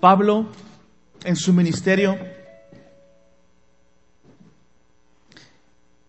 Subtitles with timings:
[0.00, 0.46] Pablo,
[1.24, 2.18] en su ministerio,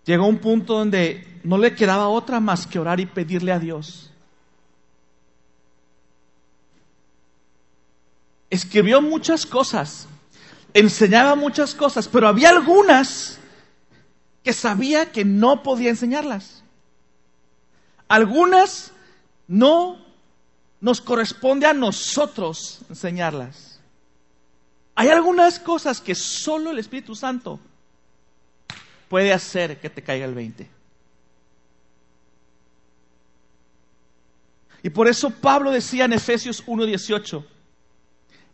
[0.05, 3.59] llegó a un punto donde no le quedaba otra más que orar y pedirle a
[3.59, 4.11] Dios.
[8.49, 10.07] Escribió muchas cosas,
[10.73, 13.37] enseñaba muchas cosas, pero había algunas
[14.43, 16.63] que sabía que no podía enseñarlas.
[18.07, 18.91] Algunas
[19.47, 20.03] no
[20.81, 23.68] nos corresponde a nosotros enseñarlas.
[24.99, 27.57] Hay algunas cosas que solo el Espíritu Santo
[29.07, 30.69] puede hacer que te caiga el 20.
[34.83, 37.45] Y por eso Pablo decía en Efesios 1.18,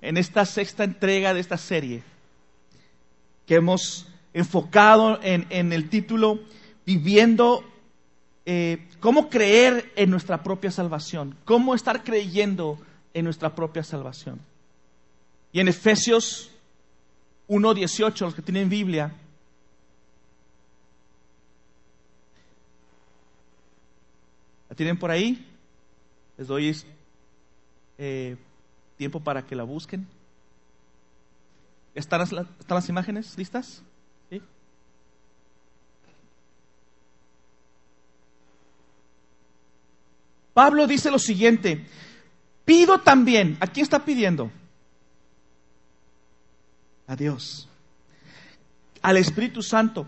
[0.03, 2.03] en esta sexta entrega de esta serie,
[3.47, 6.41] que hemos enfocado en, el título
[6.85, 7.63] Viviendo,
[8.45, 12.77] eh, cómo creer en nuestra propia salvación, cómo estar creyendo
[13.15, 14.39] en nuestra propia salvación.
[15.55, 16.51] Y en Efesios
[17.47, 19.15] 1.18, los que tienen Biblia,
[24.67, 25.47] ¿La tienen por ahí?
[26.37, 26.75] Les doy
[27.97, 28.35] eh,
[28.97, 30.05] tiempo para que la busquen.
[31.93, 33.81] ¿Están las, ¿Están las imágenes listas?
[40.53, 41.85] Pablo dice lo siguiente,
[42.65, 44.51] pido también, ¿a quién está pidiendo?
[47.07, 47.67] A Dios,
[49.01, 50.07] al Espíritu Santo.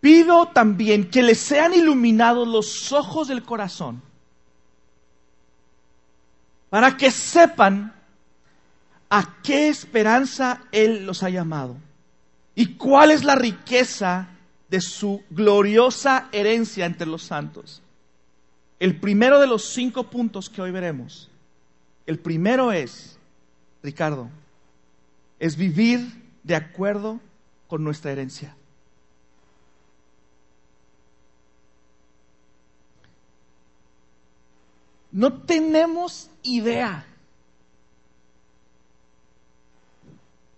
[0.00, 4.02] Pido también que les sean iluminados los ojos del corazón
[6.68, 7.94] para que sepan
[9.08, 11.76] a qué esperanza Él los ha llamado
[12.54, 14.28] y cuál es la riqueza
[14.68, 17.82] de su gloriosa herencia entre los santos
[18.78, 21.30] el primero de los cinco puntos que hoy veremos,
[22.06, 23.18] el primero es,
[23.82, 24.28] Ricardo,
[25.38, 27.18] es vivir de acuerdo
[27.66, 28.54] con nuestra herencia.
[35.10, 37.04] No tenemos idea.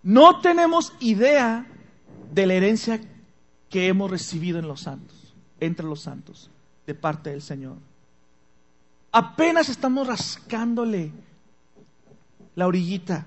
[0.03, 1.67] No tenemos idea
[2.33, 3.01] de la herencia
[3.71, 6.51] que hemos recibido en los santos, entre los santos,
[6.87, 7.77] de parte del Señor.
[9.11, 11.13] Apenas estamos rascándole
[12.55, 13.27] la orillita.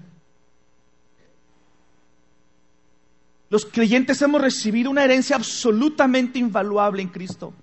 [3.51, 7.53] Los creyentes hemos recibido una herencia absolutamente invaluable en Cristo.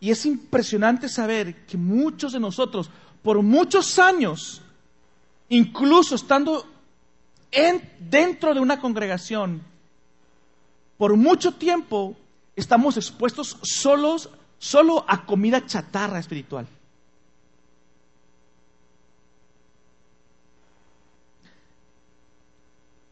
[0.00, 2.90] Y es impresionante saber que muchos de nosotros,
[3.22, 4.60] por muchos años,
[5.48, 6.66] incluso estando
[7.50, 9.62] en, dentro de una congregación,
[10.98, 12.18] por mucho tiempo
[12.54, 14.28] estamos expuestos solos,
[14.58, 16.66] solo a comida chatarra espiritual.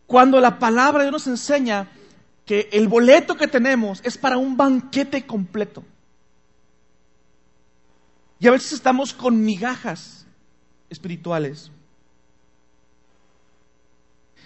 [0.08, 1.86] Cuando la palabra de Dios nos enseña
[2.46, 5.84] que el boleto que tenemos es para un banquete completo.
[8.41, 10.24] Y a veces estamos con migajas
[10.88, 11.70] espirituales.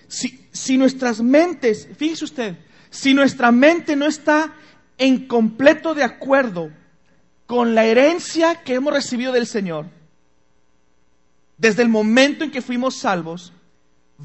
[0.09, 2.57] Si, si nuestras mentes, fíjese usted,
[2.91, 4.53] si nuestra mente no está
[4.99, 6.73] en completo de acuerdo
[7.47, 9.87] con la herencia que hemos recibido del Señor,
[11.57, 13.53] desde el momento en que fuimos salvos,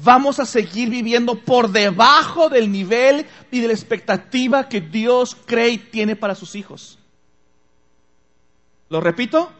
[0.02, 5.70] vamos a seguir viviendo por debajo del nivel y de la expectativa que Dios cree
[5.70, 6.98] y tiene para sus hijos.
[8.88, 9.52] ¿Lo repito?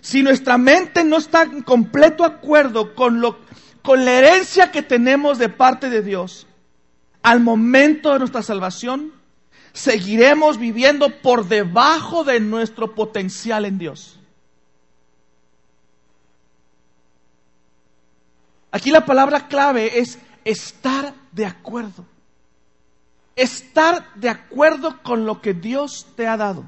[0.00, 3.38] Si nuestra mente no está en completo acuerdo con, lo,
[3.82, 6.46] con la herencia que tenemos de parte de Dios,
[7.22, 9.12] al momento de nuestra salvación,
[9.72, 14.19] seguiremos viviendo por debajo de nuestro potencial en Dios.
[18.70, 22.04] Aquí la palabra clave es estar de acuerdo.
[23.34, 26.64] Estar de acuerdo con lo que Dios te ha dado.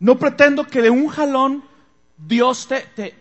[0.00, 1.64] No pretendo que de un jalón
[2.16, 3.12] Dios te, te,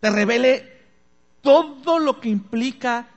[0.00, 0.80] te, revele
[1.40, 3.08] todo lo que implica,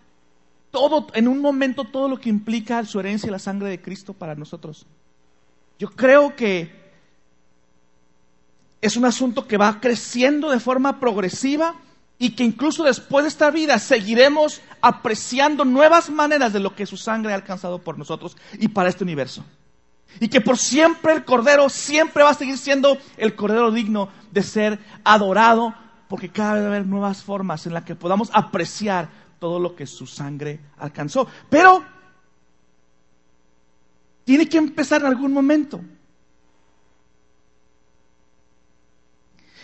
[0.72, 4.14] todo, en un momento, todo lo que implica su herencia y la sangre de Cristo
[4.14, 4.86] para nosotros.
[5.78, 6.85] Yo creo que
[8.86, 11.76] es un asunto que va creciendo de forma progresiva
[12.18, 16.98] y que incluso después de esta vida seguiremos apreciando nuevas maneras de lo que su
[16.98, 19.44] sangre ha alcanzado por nosotros y para este universo.
[20.20, 24.44] Y que por siempre el Cordero siempre va a seguir siendo el Cordero digno de
[24.44, 25.74] ser adorado,
[26.08, 29.10] porque cada vez va a haber nuevas formas en las que podamos apreciar
[29.40, 31.28] todo lo que su sangre alcanzó.
[31.50, 31.84] Pero
[34.26, 35.80] Tiene que empezar en algún momento.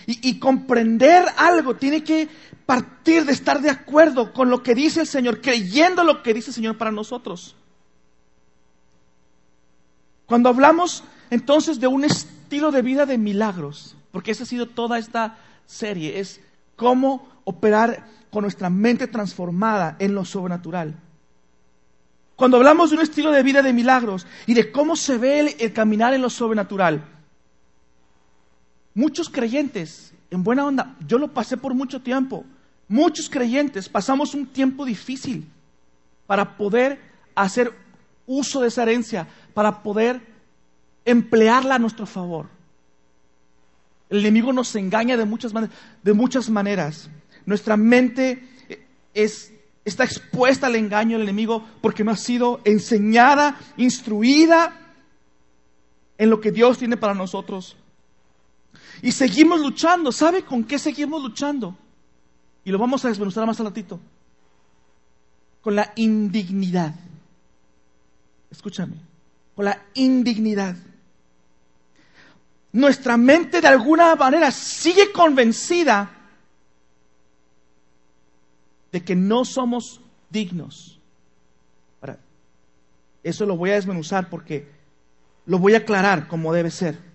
[0.06, 2.28] Y, comprender algo tiene que
[2.66, 6.50] partir de estar de acuerdo con lo que dice el Señor, creyendo lo que dice
[6.50, 7.56] el Señor para nosotros.
[10.26, 14.98] Cuando hablamos entonces de un estilo de vida de milagros, porque esa ha sido toda
[14.98, 16.42] esta serie, es
[16.76, 20.96] cómo operar con nuestra mente transformada en lo sobrenatural.
[22.36, 25.74] Cuando hablamos de un estilo de vida de milagros y de cómo se ve el,
[25.74, 27.04] caminar en lo sobrenatural,
[28.94, 32.46] muchos creyentes, en buena onda, yo lo pasé por mucho tiempo,
[32.88, 35.48] muchos creyentes pasamos un tiempo difícil
[36.28, 37.00] para poder
[37.36, 37.74] hacer
[38.26, 40.22] uso de esa herencia, para poder
[41.06, 42.48] emplearla a nuestro favor.
[44.10, 47.10] El enemigo nos engaña de muchas, maneras, de muchas maneras.
[47.46, 48.48] Nuestra mente
[49.14, 49.54] es,
[49.86, 54.78] está expuesta al engaño del enemigo porque no ha sido enseñada, instruida
[56.18, 57.78] en lo que Dios tiene para nosotros.
[59.02, 60.12] Y seguimos luchando.
[60.12, 61.76] ¿Sabe con qué seguimos luchando?
[62.64, 64.00] Y lo vamos a desmenuzar más al ratito.
[65.62, 66.94] Con la indignidad.
[68.50, 68.96] Escúchame.
[69.56, 70.76] Con la indignidad.
[72.74, 76.10] Nuestra mente de alguna manera sigue convencida
[78.92, 81.00] de que no somos dignos.
[82.02, 82.20] Ahora,
[83.24, 84.70] eso lo voy a desmenuzar porque
[85.46, 87.11] lo voy a aclarar como debe ser.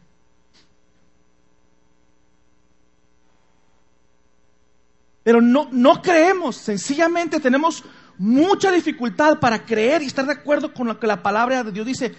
[5.26, 7.82] Pero no, no creemos, sencillamente tenemos
[8.16, 11.84] mucha dificultad para creer y estar de acuerdo con lo que la palabra de Dios
[11.84, 12.14] dice,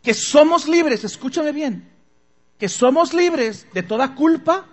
[0.00, 1.90] que somos libres, escúchame bien,
[2.60, 4.68] que somos libres de toda culpa,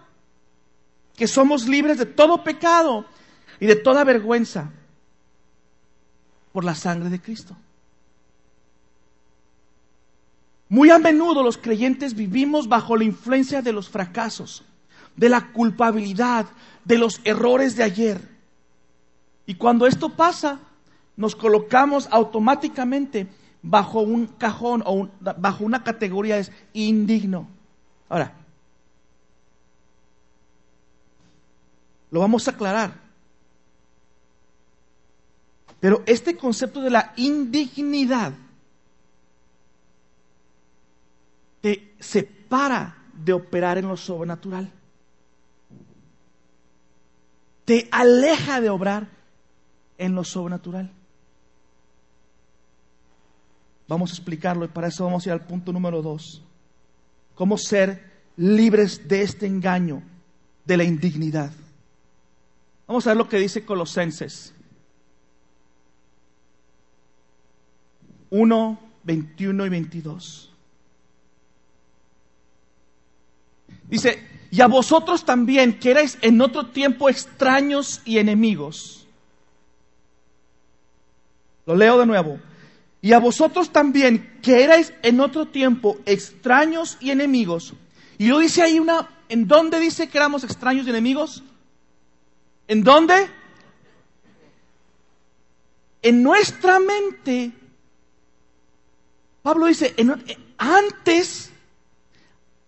[1.15, 3.07] que somos libres de todo pecado
[3.59, 4.71] y de toda vergüenza
[6.51, 7.57] por la sangre de Cristo.
[10.67, 14.63] Muy a menudo los creyentes vivimos bajo la influencia de los fracasos,
[15.19, 16.45] de la culpabilidad,
[16.85, 18.21] de los errores de ayer.
[19.45, 20.59] Y cuando esto pasa,
[21.17, 23.27] nos colocamos automáticamente
[23.61, 27.49] bajo un cajón o bajo una categoría es indigno.
[28.07, 28.31] Ahora,
[32.11, 32.93] lo vamos a aclarar.
[35.81, 38.31] Pero este concepto de la indignidad
[41.59, 44.78] te separa de operar en lo sobrenatural.
[47.69, 49.07] Te aleja de obrar
[49.99, 50.91] en lo sobrenatural.
[53.87, 56.41] Vamos a explicarlo y para eso vamos a ir al punto número dos.
[57.35, 60.01] Cómo ser libres de este engaño,
[60.65, 61.51] de la indignidad.
[62.87, 64.51] Vamos a ver lo que dice Colosenses
[68.31, 70.48] 1, 21 y 22.
[73.89, 79.07] Dice, y a vosotros también, que erais en otro tiempo extraños y enemigos.
[81.65, 82.39] Lo leo de nuevo.
[83.01, 87.73] Y a vosotros también, que erais en otro tiempo extraños y enemigos.
[88.17, 91.43] Y lo dice ahí una, ¿en dónde dice que éramos extraños y enemigos?
[92.67, 93.27] ¿En dónde?
[96.01, 97.51] En nuestra mente
[99.41, 99.95] Pablo dice,
[100.57, 101.48] antes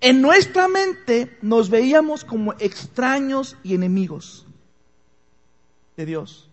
[0.01, 4.45] en nuestra mente nos veíamos como extraños y enemigos
[5.95, 6.49] de Dios.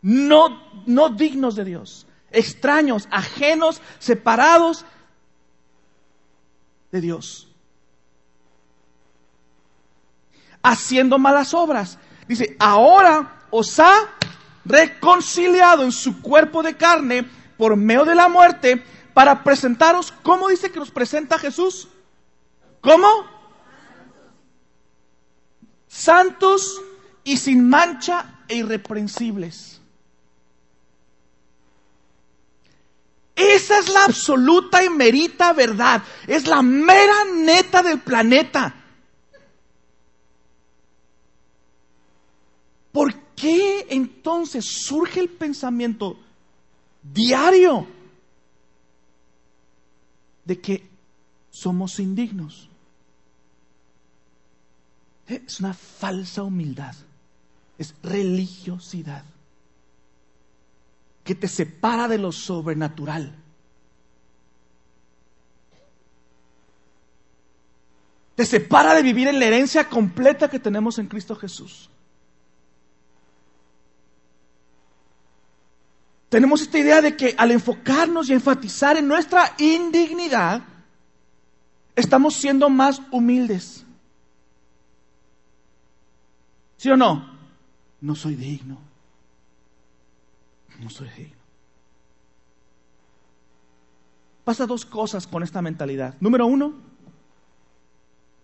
[0.00, 2.06] No, no dignos de Dios.
[2.30, 4.84] Extraños, ajenos, separados
[6.92, 7.48] de Dios.
[10.62, 11.98] Haciendo malas obras.
[12.28, 14.10] Dice, ahora os ha
[14.64, 18.82] reconciliado en su cuerpo de carne por medio de la muerte
[19.12, 21.88] para presentaros, ¿cómo dice que nos presenta Jesús?
[22.84, 23.08] ¿Cómo?
[25.88, 26.82] Santos
[27.24, 29.80] y sin mancha e irreprensibles.
[33.34, 36.02] Esa es la absoluta y merita verdad.
[36.26, 38.74] Es la mera neta del planeta.
[42.92, 46.18] ¿Por qué entonces surge el pensamiento
[47.02, 47.86] diario
[50.44, 50.94] de que
[51.54, 52.68] somos indignos.
[55.26, 56.94] Es una falsa humildad,
[57.78, 59.24] es religiosidad
[61.22, 63.34] que te separa de lo sobrenatural.
[68.34, 71.88] Te separa de vivir en la herencia completa que tenemos en Cristo Jesús.
[76.34, 80.62] tenemos esta idea de que al enfocarnos y enfatizar en nuestra indignidad,
[81.94, 83.84] estamos siendo más humildes.
[86.84, 87.24] ¿Sí o no?
[88.02, 88.76] No soy digno.
[90.82, 91.38] No soy digno.
[94.44, 96.14] Pasa dos cosas con esta mentalidad.
[96.20, 96.74] Número uno,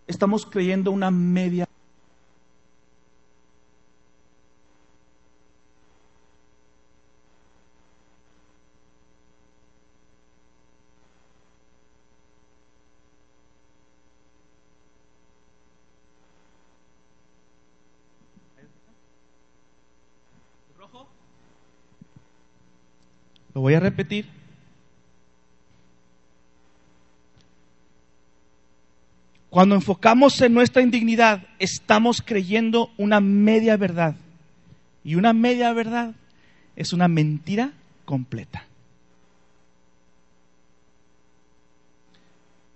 [0.07, 1.69] estamos creyendo una media
[23.55, 24.27] Lo voy a repetir.
[29.49, 34.17] Cuando enfocamos en nuestra indignidad, estamos creyendo una media verdad.
[35.05, 36.15] Y una media verdad
[36.75, 37.73] es una mentira
[38.05, 38.65] completa.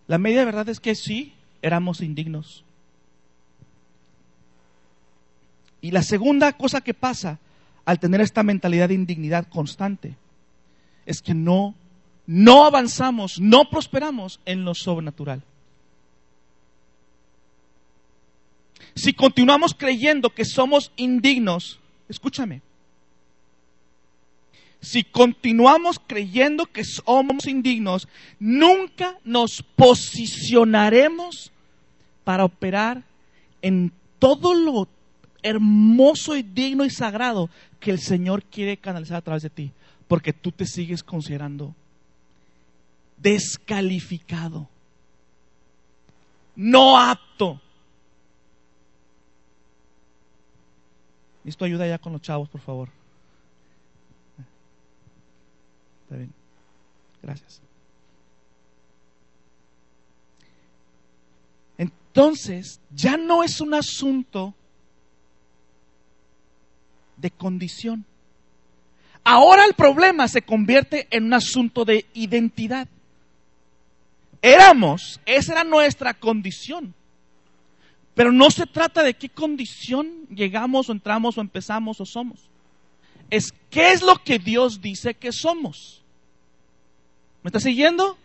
[0.07, 2.63] La media verdad es que sí, éramos indignos.
[5.81, 7.41] Y la segunda cosa que pasa
[7.85, 10.15] al tener esta mentalidad de indignidad constante
[11.07, 11.75] es que no,
[12.27, 15.43] no avanzamos, no prosperamos en lo sobrenatural.
[18.95, 22.63] Si continuamos creyendo que somos indignos, escúchame,
[24.81, 28.07] si continuamos creyendo que somos indignos,
[28.39, 31.51] nunca nos posicionaremos
[32.23, 33.03] para operar
[33.63, 34.89] en todo lo
[35.43, 39.73] hermoso y digno y sagrado que el Señor quiere canalizar a través de ti
[40.09, 41.75] porque tú te sigues considerando
[43.17, 44.69] descalificado,
[46.57, 47.61] no apto.
[51.45, 52.89] Esto ayuda ya con los chavos, por favor.
[56.05, 56.33] Está bien.
[57.23, 57.61] Gracias.
[61.77, 64.55] Entonces, ya no es un asunto
[67.17, 68.05] de condición.
[69.25, 72.87] Ahora el problema se convierte en un asunto de identidad.
[74.43, 76.95] Éramos, esa era nuestra condición.
[78.15, 82.51] Pero no se trata de qué condición llegamos o entramos o empezamos o somos.
[83.31, 86.03] Es qué es lo que Dios dice que somos.
[87.43, 88.19] ¿Me está siguiendo?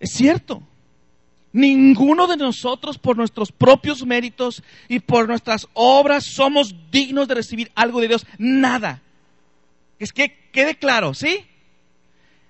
[0.00, 0.62] Es cierto.
[1.54, 7.70] Ninguno de nosotros por nuestros propios méritos y por nuestras obras somos dignos de recibir
[7.76, 8.26] algo de Dios.
[8.38, 9.02] Nada.
[10.00, 11.46] Es que quede claro, ¿sí?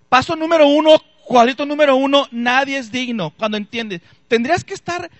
[0.09, 0.97] Paso número uno,
[1.27, 3.31] cuadrito número uno, nadie es digno.
[3.37, 5.11] Cuando entiendes, tendrías que estar,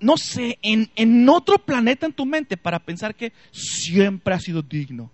[0.00, 5.12] no sé, en, otro planeta en tu mente para pensar que siempre has sido digno.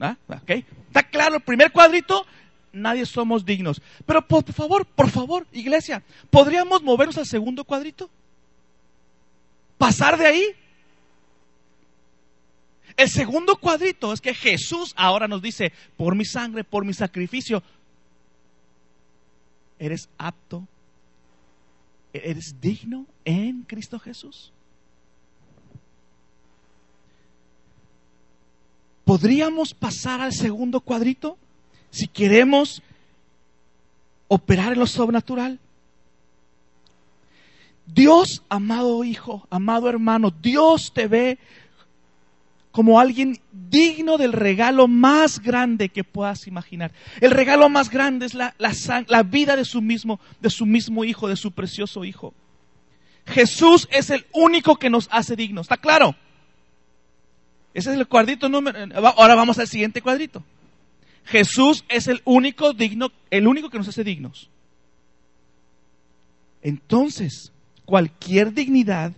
[0.00, 0.16] ¿Ah?
[0.28, 0.64] ¿Okay?
[0.86, 1.36] ¿Está claro?
[1.36, 2.24] El primer cuadrito,
[2.72, 3.80] nadie somos dignos.
[4.06, 8.10] Pero por favor, por favor, iglesia, ¿podríamos movernos al segundo cuadrito?
[9.76, 10.44] ¿Pasar de ahí?
[12.96, 17.62] El segundo cuadrito es que Jesús ahora nos dice, por mi sangre, por mi sacrificio,
[19.78, 20.66] eres apto,
[22.12, 24.52] eres digno en Cristo Jesús.
[29.04, 31.38] ¿Podríamos pasar al segundo cuadrito?
[31.90, 32.82] Si queremos
[34.28, 35.58] operar en lo sobrenatural.
[37.86, 41.38] Dios, amado hijo, amado hermano, Dios te ve
[42.70, 46.92] como alguien digno del regalo más grande que puedas imaginar.
[47.20, 51.28] El regalo más grande es la, la, vida de su mismo, de su mismo hijo,
[51.28, 52.34] de su precioso hijo.
[53.26, 55.64] Jesús es el único que nos hace dignos.
[55.64, 56.14] ¿Está claro?
[57.74, 58.78] Ese es el cuadrito número.
[59.16, 60.42] Ahora vamos al siguiente cuadrito.
[61.28, 64.48] Jesús es el único digno, el único que nos hace dignos.
[66.62, 67.52] Entonces,
[67.84, 69.12] cualquier dignidad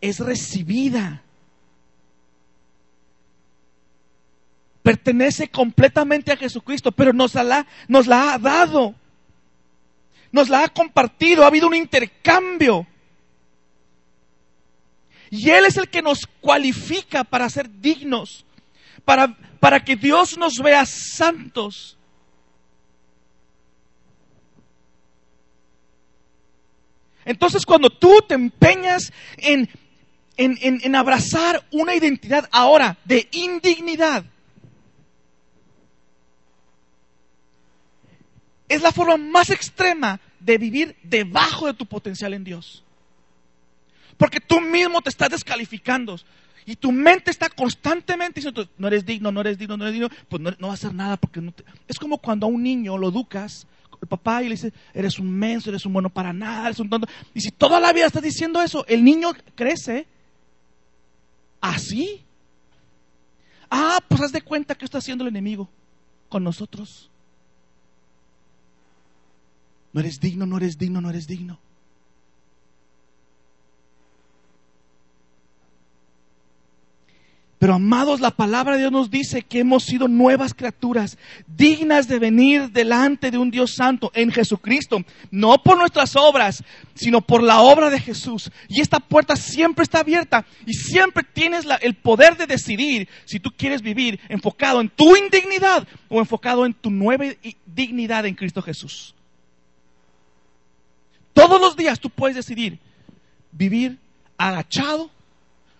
[0.00, 1.22] es recibida.
[4.82, 8.96] Pertenece completamente a Jesucristo, pero nos la, nos la ha dado.
[10.32, 12.84] Nos la ha compartido, ha habido un intercambio.
[15.30, 18.44] Y Él es el que nos cualifica para ser dignos
[19.10, 19.26] para,
[19.58, 21.98] para que Dios nos vea santos.
[27.24, 29.68] Entonces cuando tú te empeñas en,
[30.36, 34.24] en, en, abrazar una identidad ahora de indignidad,
[38.68, 42.84] es la forma más extrema de vivir debajo de tu potencial en Dios.
[44.16, 46.16] Porque tú mismo te estás descalificando.
[46.66, 50.08] Y tu mente está constantemente diciendo, no eres digno, no eres digno, no eres digno,
[50.28, 51.64] pues no, va a hacer nada porque no te...
[51.88, 53.66] Es como cuando a un niño lo educas,
[54.00, 56.88] el papá y le dice, eres un menso, eres un bueno para nada, eres un
[56.88, 57.08] tonto.
[57.34, 60.06] Y si toda la vida estás diciendo eso, el niño crece
[61.60, 62.22] así.
[63.70, 65.68] Ah, pues haz de cuenta que está haciendo el enemigo
[66.28, 67.10] con nosotros.
[69.92, 71.58] No eres digno, no eres digno, no eres digno.
[77.60, 82.18] Pero amados, la palabra de Dios nos dice que hemos sido nuevas criaturas, dignas de
[82.18, 86.64] venir delante de un Dios santo en Jesucristo, no por nuestras obras,
[86.94, 88.50] sino por la obra de Jesús.
[88.66, 93.50] Y esta puerta siempre está abierta y siempre tienes el poder de decidir si tú
[93.54, 97.26] quieres vivir enfocado en tu indignidad o enfocado en tu nueva
[97.66, 99.14] dignidad en Cristo Jesús.
[101.34, 102.78] Todos los días tú puedes decidir
[103.52, 103.98] vivir
[104.38, 105.10] agachado,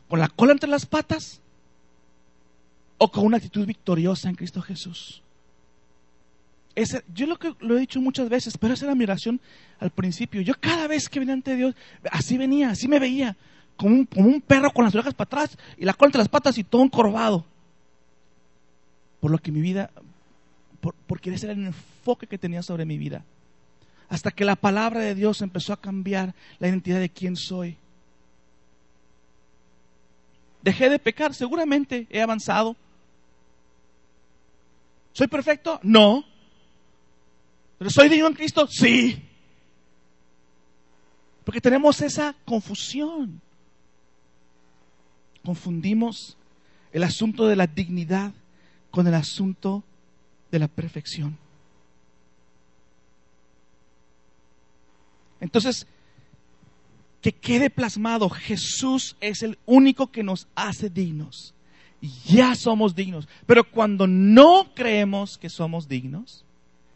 [0.09, 1.40] con la cola entre las patas,
[3.03, 5.23] o con una actitud victoriosa en Cristo Jesús.
[7.15, 9.41] yo lo, que, lo he dicho muchas veces, pero esa era mi oración
[9.79, 10.43] al principio.
[10.43, 11.75] Yo cada vez que venía ante Dios,
[12.11, 13.39] así venía, así me veía,
[13.79, 16.65] como un, perro con las orejas para atrás y la cola entre las patas y
[16.65, 17.47] todo encorvado.
[19.19, 19.91] Por lo que mi vida,
[20.83, 23.25] por, porque ese era el enfoque que tenía sobre mi vida.
[24.11, 27.79] Hasta que la palabra de Dios empezó a cambiar la identidad de quién soy.
[30.61, 32.77] Dejé de pecar, seguramente he avanzado,
[35.13, 35.81] ¿Soy perfecto?
[35.83, 36.25] No.
[37.79, 38.67] ¿Pero soy digno en Cristo?
[38.67, 39.23] Sí.
[41.45, 43.41] Porque tenemos esa confusión.
[45.45, 46.37] Confundimos
[46.93, 48.33] el asunto de la dignidad
[48.91, 49.83] con el asunto
[50.51, 51.39] de la perfección.
[55.41, 55.87] Entonces,
[57.23, 61.55] que quede plasmado, Jesús es el único que nos hace dignos
[62.01, 63.29] ya somos dignos.
[63.47, 66.45] Pero cuando no creemos que somos dignos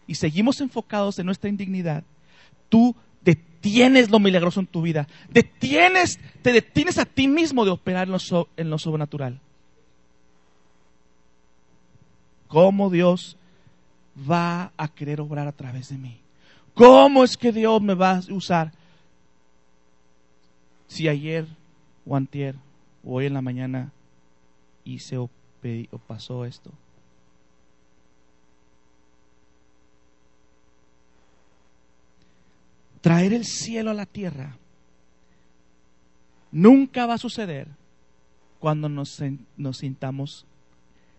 [0.06, 2.04] y seguimos enfocados en nuestra indignidad,
[2.68, 5.08] tú detienes lo milagroso en tu vida.
[5.30, 9.40] Detienes, te detienes a ti mismo de operar en lo, en lo sobrenatural.
[12.48, 13.36] ¿Cómo Dios
[14.30, 16.18] va a querer obrar a través de mí?
[16.74, 18.72] ¿Cómo es que Dios me va a usar?
[20.86, 21.46] Si ayer
[22.06, 22.54] o antier
[23.04, 23.92] o hoy en la mañana
[25.16, 25.30] o,
[25.90, 26.70] o pasó esto.
[33.00, 34.56] Traer el cielo a la tierra
[36.50, 37.68] nunca va a suceder
[38.60, 39.22] cuando nos,
[39.58, 40.46] nos sintamos,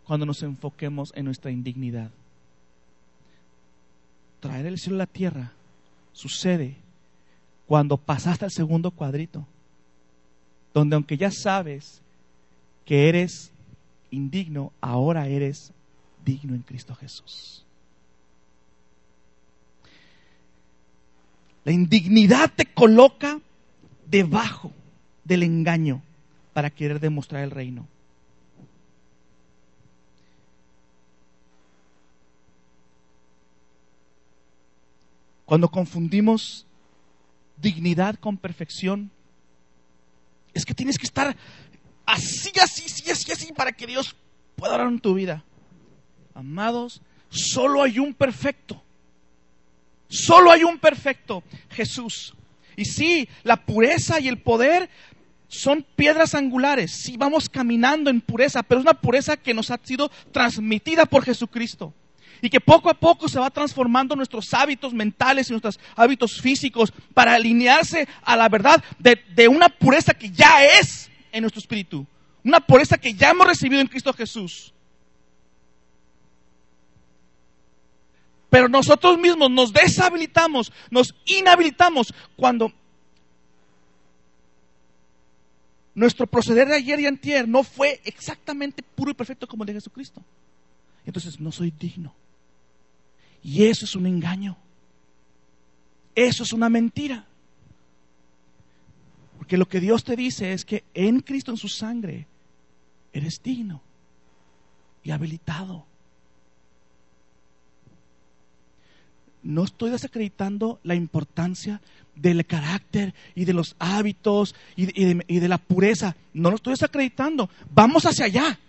[0.03, 2.09] cuando nos enfoquemos en nuestra indignidad.
[4.39, 5.51] Traer el cielo a la tierra
[6.11, 6.75] sucede
[7.67, 9.45] cuando pasaste al segundo cuadrito,
[10.73, 12.01] donde aunque ya sabes
[12.83, 13.51] que eres
[14.11, 15.71] indigno, ahora eres
[16.23, 17.65] digno en Cristo Jesús.
[21.63, 23.39] La indignidad te coloca
[24.07, 24.71] debajo
[25.23, 26.01] del engaño
[26.53, 27.87] para querer demostrar el reino.
[35.45, 36.65] Cuando confundimos
[37.57, 39.11] dignidad con perfección,
[40.53, 41.35] es que tienes que estar
[42.05, 44.15] así, así, así, así, así, para que Dios
[44.55, 45.43] pueda orar en tu vida.
[46.33, 48.81] Amados, solo hay un perfecto.
[50.07, 52.33] Solo hay un perfecto, Jesús.
[52.75, 54.89] Y sí, la pureza y el poder
[55.47, 56.91] son piedras angulares.
[56.91, 61.23] Sí, vamos caminando en pureza, pero es una pureza que nos ha sido transmitida por
[61.23, 61.93] Jesucristo.
[62.41, 66.93] Y que poco a poco se va transformando nuestros hábitos mentales y nuestros hábitos físicos
[67.13, 72.07] para alinearse a la verdad de, de una pureza que ya es en nuestro espíritu.
[72.43, 74.73] Una pureza que ya hemos recibido en Cristo Jesús.
[78.49, 82.71] Pero nosotros mismos nos deshabilitamos, nos inhabilitamos cuando
[85.93, 89.73] nuestro proceder de ayer y antier no fue exactamente puro y perfecto como el de
[89.73, 90.23] Jesucristo.
[91.05, 92.15] Entonces no soy digno.
[93.43, 94.55] Y eso es un engaño.
[96.15, 97.25] Eso es una mentira.
[99.45, 102.25] Porque lo que Dios te dice es que en Cristo, en su sangre,
[103.13, 103.79] eres digno
[105.03, 105.85] y habilitado.
[109.43, 111.79] No estoy desacreditando la importancia
[112.15, 116.15] del carácter y de los hábitos y de, y de, la pureza.
[116.33, 117.47] No lo estoy desacreditando.
[117.69, 118.59] Vamos hacia allá.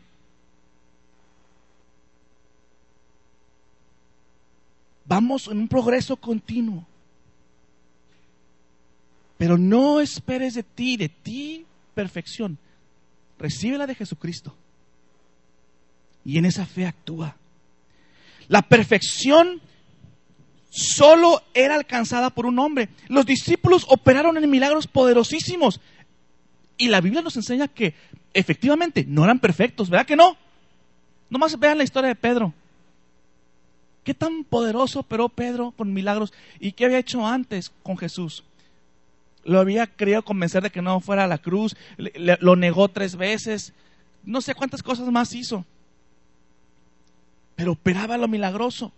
[5.07, 6.87] Vamos en un progreso continuo.
[9.39, 12.59] Pero no esperes de ti, de ti perfección.
[13.39, 14.57] Recíbela de Jesucristo.
[16.25, 17.37] Y en esa fe actúa.
[18.49, 19.61] La perfección
[20.71, 22.89] solo era alcanzada por un hombre.
[23.09, 25.81] Los discípulos operaron en milagros poderosísimos.
[26.79, 27.95] Y la Biblia nos enseña que
[28.35, 30.37] efectivamente no eran perfectos, ¿verdad que no?
[31.31, 32.53] Nomás vean la historia de Pedro.
[34.05, 36.33] ¿Qué tan poderoso operó Pedro con milagros?
[36.61, 38.45] ¿Y qué había hecho antes con Jesús?
[39.47, 43.73] Lo había querido convencer de que no fuera a la cruz, lo negó tres veces,
[44.25, 45.65] no sé cuántas cosas más hizo.
[47.55, 48.93] Pero operaba lo milagroso.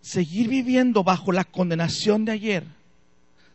[0.00, 2.64] Seguir viviendo bajo la condenación de ayer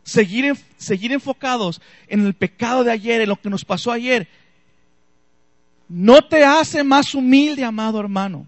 [0.02, 4.28] seguir, seguir enfocados en el pecado de ayer, en lo que nos pasó ayer,
[5.88, 8.46] no te hace más humilde, amado hermano.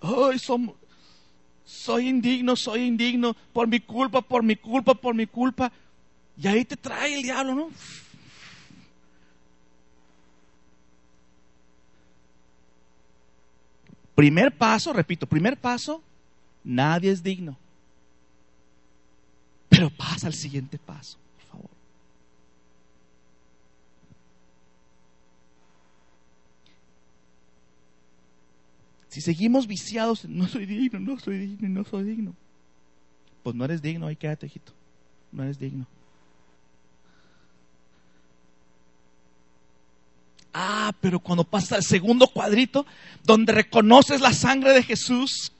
[0.00, 0.38] Ay,
[1.64, 5.70] soy indigno, soy indigno, por mi culpa, por mi culpa, por mi culpa.
[6.36, 7.70] Y ahí te trae el diablo, ¿no?
[14.14, 16.02] Primer paso, repito, primer paso,
[16.64, 17.56] nadie es digno.
[19.68, 21.70] Pero pasa al siguiente paso, por favor.
[29.10, 32.32] Si seguimos viciados, no soy digno, no soy digno, no soy digno.
[33.42, 34.72] Pues no eres digno, ahí quédate, hijito.
[35.32, 35.84] No eres digno.
[40.54, 42.86] Ah, pero cuando pasa el segundo cuadrito,
[43.24, 45.52] donde reconoces la sangre de Jesús,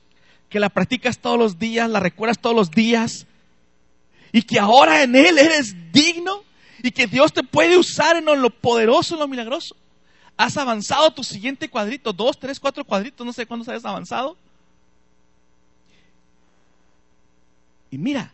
[0.49, 3.27] que la practicas todos los días, la recuerdas todos los días,
[4.31, 6.43] y que ahora en Él eres digno
[6.81, 9.75] y que Dios te puede usar en lo poderoso, en lo milagroso.
[10.37, 14.37] Has avanzado tu siguiente cuadrito, dos, tres, cuatro cuadritos, no sé cuántos hayas avanzado.
[17.91, 18.33] Y mira,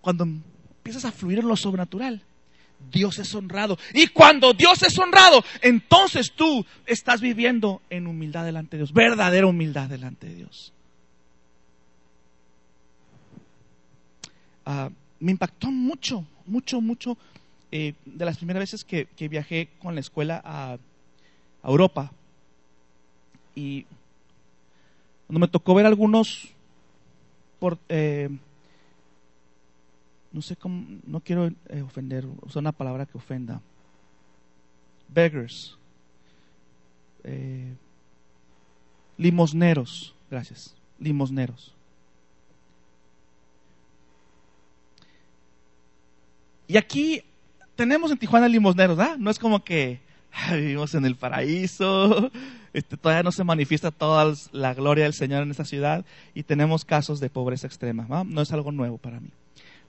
[0.00, 2.22] cuando empiezas a fluir en lo sobrenatural,
[2.90, 3.78] Dios es honrado.
[3.94, 9.46] Y cuando Dios es honrado, entonces tú estás viviendo en humildad delante de Dios, verdadera
[9.46, 10.72] humildad delante de Dios.
[14.64, 14.90] Ah,
[15.20, 17.16] me impactó mucho, mucho, mucho
[17.70, 20.78] eh, de las primeras veces que, viajé con la escuela a,
[21.62, 22.10] Europa.
[23.54, 23.86] Y
[25.26, 26.48] cuando me tocó ver algunos,
[27.58, 28.28] por, eh,
[30.32, 33.60] no sé cómo, no quiero eh, ofender, usar una palabra que ofenda,
[35.08, 35.76] beggars,
[39.16, 41.72] limosneros, gracias, limosneros.
[46.66, 47.22] Y aquí
[47.76, 49.16] tenemos en Tijuana limosneros, ¿ah?
[49.18, 50.00] No es como que
[50.52, 52.30] vivimos en el paraíso,
[52.72, 56.84] este, todavía no se manifiesta toda la gloria del Señor en esta ciudad y tenemos
[56.84, 58.06] casos de pobreza extrema.
[58.24, 59.30] No es algo nuevo para mí.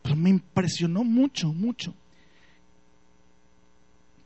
[0.01, 1.93] Pero me impresionó mucho, mucho.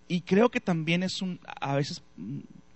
[0.08, 2.02] Y creo que también es un, a veces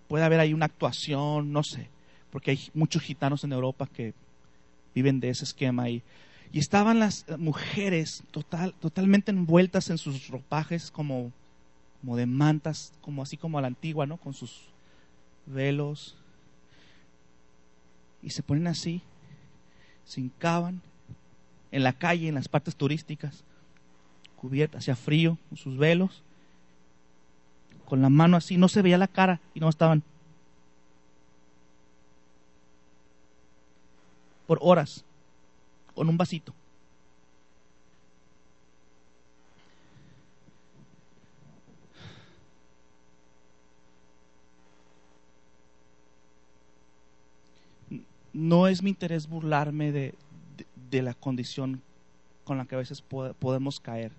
[0.08, 1.88] puede haber ahí una actuación, no sé,
[2.30, 4.14] porque hay muchos gitanos en Europa que
[4.94, 6.04] viven de ese esquema y
[6.54, 11.32] y estaban las mujeres total, totalmente envueltas en sus ropajes como,
[12.02, 14.18] como de mantas, como así como a la antigua, ¿no?
[14.18, 14.62] Con sus
[15.46, 16.18] velos.
[18.24, 19.02] Y se ponen así,
[20.04, 20.82] se hincaban
[21.72, 23.44] en la calle, en las partes turísticas,
[24.36, 26.24] cubiertas, hacía frío, con sus velos,
[27.86, 30.04] con la mano así, no se veía la cara y no estaban
[34.48, 35.06] por horas
[35.94, 36.54] con un vasito.
[48.34, 50.16] No es mi interés burlarme de,
[50.92, 51.82] la condición
[52.44, 54.12] con la que a veces podemos caer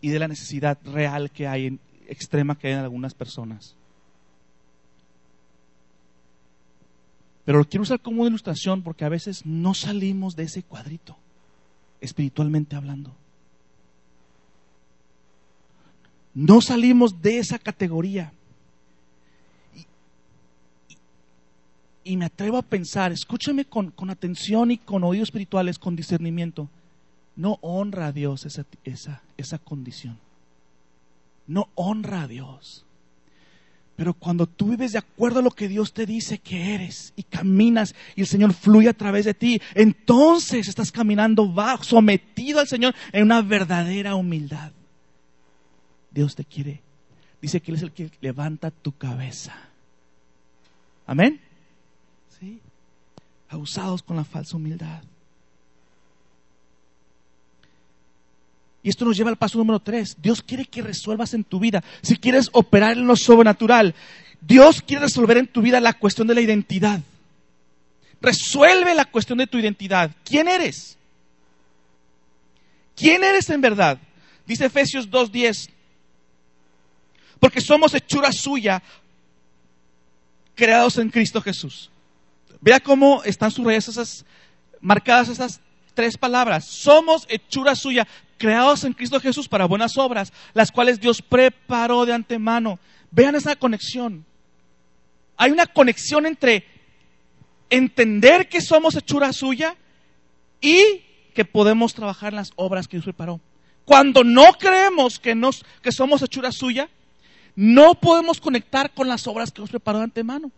[0.00, 3.76] y de la necesidad real que hay, extrema que hay en algunas personas.
[7.44, 11.16] Pero lo quiero usar como una ilustración porque a veces no salimos de ese cuadrito,
[12.00, 13.14] espiritualmente hablando.
[16.34, 18.32] No salimos de esa categoría.
[22.10, 26.68] Y, me atrevo a pensar, escúchame con, atención y con oídos espirituales, con discernimiento.
[27.36, 30.18] No honra a Dios esa, esa, esa condición.
[31.46, 32.84] No honra a Dios.
[33.96, 37.22] Pero cuando tú vives de acuerdo a lo que Dios te dice que eres y
[37.22, 42.66] caminas y el Señor fluye a través de ti, entonces estás caminando bajo, sometido al
[42.66, 44.72] Señor en una verdadera humildad.
[46.10, 46.80] Dios te quiere.
[47.42, 49.54] Dice que Él es el que levanta tu cabeza.
[51.06, 51.40] Amén.
[53.50, 55.02] Abusados con la falsa humildad.
[58.82, 60.16] Y esto nos lleva al paso número tres.
[60.22, 61.84] Dios quiere que resuelvas en tu vida.
[62.00, 63.94] Si quieres operar en lo sobrenatural,
[64.40, 67.00] Dios quiere resolver en tu vida la cuestión de la identidad.
[68.22, 70.10] Resuelve la cuestión de tu identidad.
[70.24, 70.96] ¿Quién eres?
[72.96, 73.98] ¿Quién eres en verdad?
[74.46, 75.68] Dice Efesios 2.10.
[77.38, 78.82] Porque somos hechura suya,
[80.54, 81.90] creados en Cristo Jesús.
[82.60, 84.26] Vea cómo están subrayadas esas,
[84.80, 85.60] marcadas esas
[85.94, 86.64] tres palabras.
[86.64, 88.06] Somos hechura suya,
[88.38, 92.78] creados en Cristo Jesús para buenas obras, las cuales Dios preparó de antemano.
[93.10, 94.24] Vean esa conexión.
[95.36, 96.64] Hay una conexión entre
[97.70, 99.76] entender que somos hechura suya
[100.60, 101.02] y
[101.34, 103.40] que podemos trabajar en las obras que Dios preparó.
[103.84, 105.34] Cuando no creemos que,
[105.82, 106.90] que somos hechura suya,
[107.56, 110.52] no podemos conectar con las obras que Dios preparó de antemano.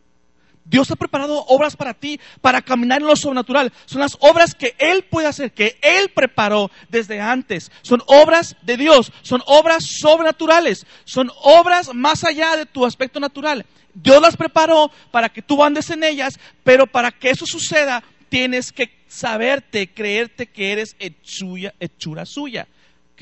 [0.65, 3.73] Dios ha preparado obras para ti, para caminar en lo sobrenatural.
[3.87, 7.71] Son las obras que Él puede hacer, que Él preparó desde antes.
[7.83, 13.67] Son obras de Dios, son obras sobrenaturales, son obras más allá de tu aspecto natural.
[13.95, 18.73] Dios las preparó para que tú andes en ellas, pero para que eso suceda tienes
[18.73, 22.67] que saberte, creerte que eres hechura suya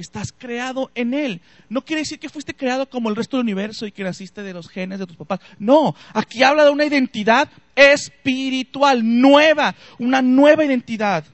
[0.00, 1.40] estás creado en Él.
[1.68, 4.52] No quiere decir que fuiste creado como el resto del universo y que naciste de
[4.52, 5.40] los genes de tus papás.
[5.58, 11.24] No, aquí habla de una identidad espiritual, nueva, una nueva identidad.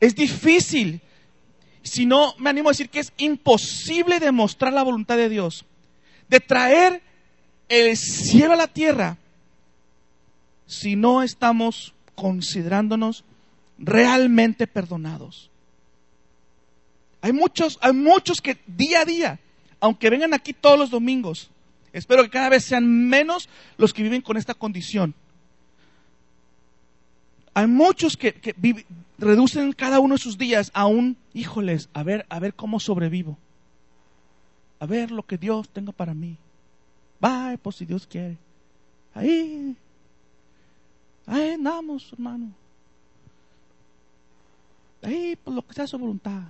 [0.00, 1.00] Es difícil,
[1.82, 5.64] si no me animo a decir que es imposible demostrar la voluntad de Dios,
[6.28, 7.02] de traer
[7.68, 9.16] el cielo a la tierra,
[10.66, 13.24] si no estamos considerándonos
[13.78, 15.50] realmente perdonados.
[17.24, 19.40] Hay muchos, hay muchos que día a día,
[19.80, 21.50] aunque vengan aquí todos los domingos,
[21.90, 25.14] espero que cada vez sean menos los que viven con esta condición.
[27.54, 28.54] Hay muchos que,
[29.16, 33.38] reducen cada uno de sus días a un, híjoles, a ver, a ver cómo sobrevivo.
[34.78, 36.36] A ver lo que Dios tenga para mí.
[37.20, 38.36] Bye, pues si Dios quiere.
[39.14, 39.74] Ahí,
[41.24, 42.52] ahí andamos, hermano.
[45.00, 46.42] Ahí, pues lo que sea su voluntad.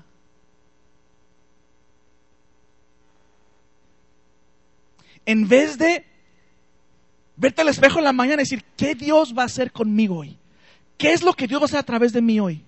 [5.26, 6.04] En vez de
[7.36, 10.36] verte al espejo en la mañana y decir, ¿qué Dios va a hacer conmigo hoy?
[10.96, 12.62] ¿Qué es lo que Dios va a hacer a través de mí hoy?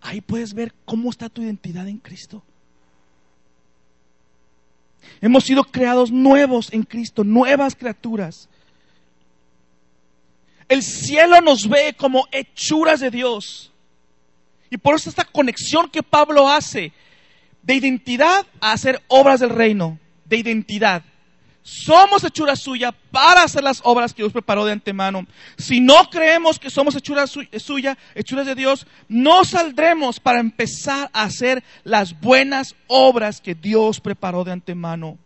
[0.00, 2.42] Ahí puedes ver cómo está tu identidad en Cristo.
[5.20, 8.48] Hemos sido creados nuevos en Cristo, nuevas criaturas.
[10.68, 13.72] El cielo nos ve como hechuras de Dios.
[14.70, 16.92] Y por eso esta conexión que Pablo hace
[17.68, 19.98] de identidad a hacer obras del reino.
[20.24, 21.02] De identidad.
[21.62, 25.26] Somos hechura suya para hacer las obras que Dios preparó de antemano.
[25.58, 31.24] Si no creemos que somos hechura suya, hechuras de Dios, no saldremos para empezar a
[31.24, 35.18] hacer las buenas obras que Dios preparó de antemano.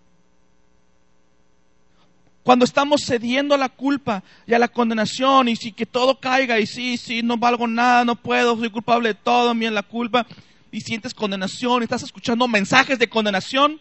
[2.42, 6.58] Cuando estamos cediendo a la culpa y a la condenación y si que todo caiga
[6.58, 10.26] y sí, sí, no valgo nada, no puedo, soy culpable de todo, miren la culpa,
[10.72, 13.80] y sientes condenación, estás escuchando mensajes de condenación,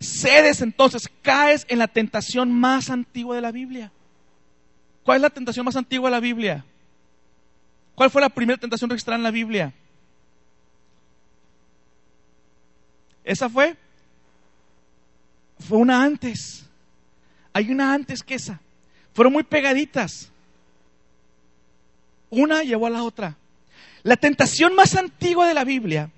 [0.00, 3.92] cedes entonces, caes en la tentación más antigua de la Biblia.
[5.04, 6.64] ¿Cuál es la tentación más antigua de la Biblia?
[7.94, 9.72] ¿Cuál fue la primera tentación registrada en la Biblia?
[13.24, 13.76] ¿Esa fue?
[15.58, 16.66] Fue una antes.
[17.52, 18.60] Hay una antes que esa.
[19.14, 20.30] Fueron muy pegaditas.
[22.30, 23.36] Una llevó a la otra.
[24.02, 26.10] La tentación más antigua de la Biblia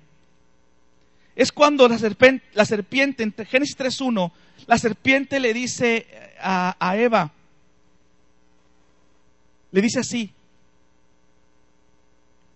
[1.35, 4.31] es cuando la serpiente, la serpiente en Génesis 3.1,
[4.67, 6.07] la serpiente le dice
[6.39, 7.31] a, a Eva,
[9.71, 10.31] le dice así,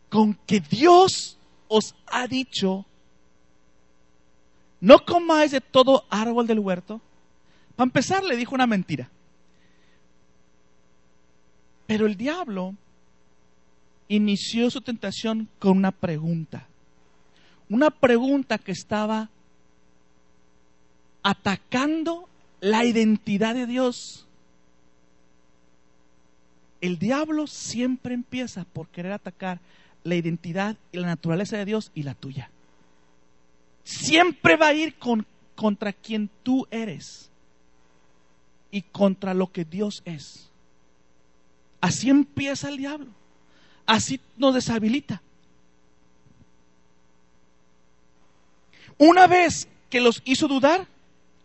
[0.09, 1.37] con que Dios
[1.67, 2.85] os ha dicho,
[4.81, 7.01] no comáis de todo árbol del huerto.
[7.75, 9.09] Para empezar, le dijo una mentira.
[11.85, 12.75] Pero el diablo
[14.09, 16.67] inició su tentación con una pregunta.
[17.69, 19.29] Una pregunta que estaba
[21.21, 22.27] atacando
[22.59, 24.25] la identidad de Dios.
[26.81, 29.59] El diablo siempre empieza por querer atacar
[30.03, 32.49] la identidad y la naturaleza de Dios y la tuya.
[33.83, 37.29] Siempre va a ir con, contra quien tú eres
[38.71, 40.49] y contra lo que Dios es.
[41.81, 43.19] Así empieza el diablo
[43.89, 45.21] así nos deshabilita.
[48.99, 50.85] Una vez que los hizo dudar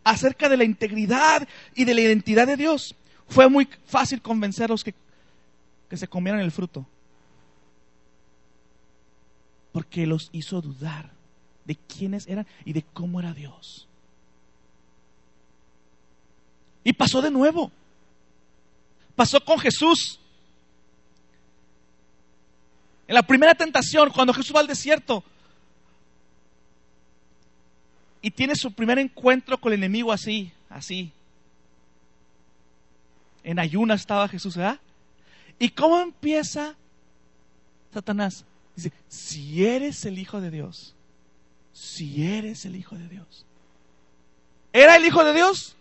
[0.04, 2.94] acerca de la integridad y de la identidad de Dios,
[3.28, 4.94] fue muy fácil convencerlos que,
[5.88, 6.86] que se comieran el fruto.
[9.72, 11.10] Porque los hizo dudar
[11.64, 13.88] de quiénes eran y de cómo era Dios.
[16.82, 17.72] Y pasó de nuevo.
[19.16, 20.20] Pasó con Jesús.
[23.06, 25.22] En la primera tentación, cuando Jesús va al desierto
[28.22, 31.12] y tiene su primer encuentro con el enemigo así, así.
[33.42, 34.80] En ayunas estaba Jesús, ¿verdad?
[35.58, 36.74] ¿Y cómo empieza
[37.92, 38.46] Satanás?
[38.74, 40.94] Dice, si eres el Hijo de Dios,
[41.74, 43.44] si eres el Hijo de Dios.
[44.72, 45.76] ¿Era el Hijo de Dios?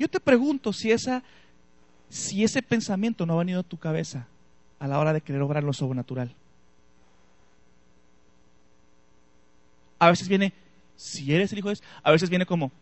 [0.00, 1.22] Yo te pregunto si, esa,
[2.08, 4.26] si ese pensamiento no ha venido a tu cabeza
[4.78, 6.34] a la hora de querer obrar lo sobrenatural.
[9.98, 10.54] A veces viene,
[10.96, 12.72] si eres el hijo de Dios, a veces viene como,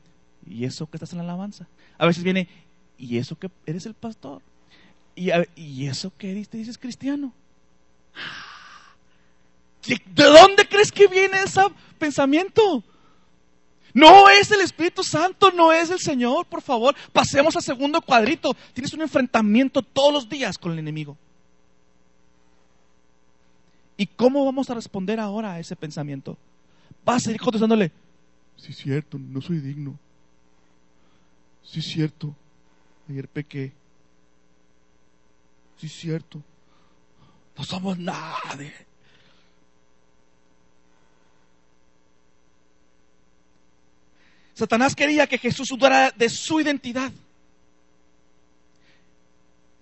[0.46, 1.66] ¿y eso que estás en la alabanza?
[1.98, 2.48] A veces viene,
[2.96, 4.40] ¿y eso que eres el pastor?
[5.16, 7.32] ¿Y, ¿y eso que eres, te dices cristiano?
[9.88, 11.62] ¿De dónde crees que viene ese
[11.98, 12.84] pensamiento?
[13.98, 16.94] No es el Espíritu Santo, no es el Señor, por favor.
[17.12, 18.54] Pasemos al segundo cuadrito.
[18.72, 21.16] Tienes un enfrentamiento todos los días con el enemigo.
[23.96, 26.38] ¿Y cómo vamos a responder ahora a ese pensamiento?
[27.04, 27.90] Vas a seguir contestándole,
[28.56, 29.98] sí es cierto, no soy digno.
[31.64, 32.36] Sí es cierto,
[33.08, 33.72] ayer pequé.
[35.78, 36.40] Sí es cierto,
[37.56, 38.72] no somos nadie.
[44.58, 47.12] Satanás quería que Jesús dudara de su identidad.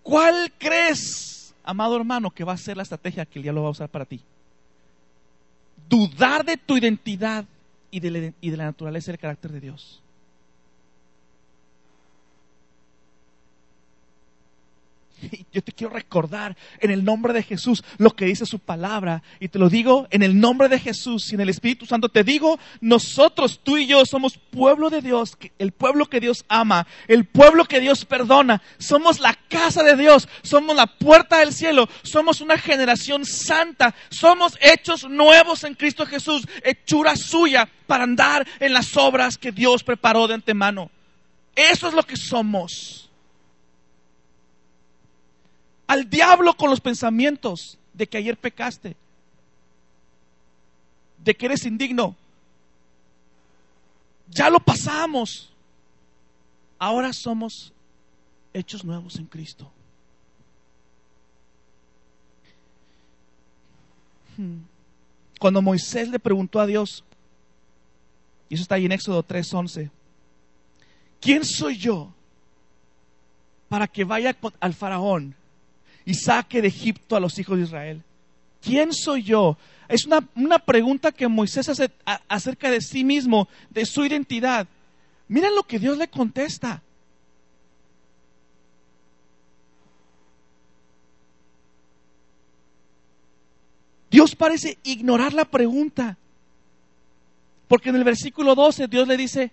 [0.02, 3.70] ¿Cuál crees, amado hermano, que va a ser la estrategia que el diablo va a
[3.70, 4.20] usar para ti?
[5.88, 7.46] Dudar de tu identidad
[7.90, 10.02] y de la, y de la naturaleza y el carácter de Dios.
[15.52, 19.22] Yo te quiero recordar en el nombre de Jesús lo que dice su palabra.
[19.40, 22.08] Y te lo digo en el nombre de Jesús y en el Espíritu Santo.
[22.08, 26.86] Te digo, nosotros, tú y yo, somos pueblo de Dios, el pueblo que Dios ama,
[27.08, 28.62] el pueblo que Dios perdona.
[28.78, 34.58] Somos la casa de Dios, somos la puerta del cielo, somos una generación santa, somos
[34.60, 40.28] hechos nuevos en Cristo Jesús, hechura suya para andar en las obras que Dios preparó
[40.28, 40.90] de antemano.
[41.54, 43.05] Eso es lo que somos
[45.86, 48.96] al diablo con los pensamientos de que ayer pecaste,
[51.22, 52.16] de que eres indigno.
[54.28, 55.52] Ya lo pasamos.
[56.78, 57.72] Ahora somos
[58.52, 59.70] hechos nuevos en Cristo.
[64.36, 64.58] Hmm.
[65.38, 67.04] Cuando Moisés le preguntó a Dios,
[68.48, 69.90] y eso está ahí en Éxodo 3:11,
[71.20, 72.12] ¿quién soy yo
[73.68, 75.34] para que vaya al faraón
[76.06, 78.02] y saque de Egipto a los hijos de Israel?
[78.62, 79.58] ¿Quién soy yo?
[79.88, 81.90] Es una, pregunta que Moisés hace
[82.28, 84.66] acerca de sí mismo, de su identidad.
[85.28, 86.82] Miren lo que Dios le contesta.
[94.10, 96.16] Dios parece ignorar la pregunta.
[97.68, 99.50] Porque en el versículo 12 Dios le dice,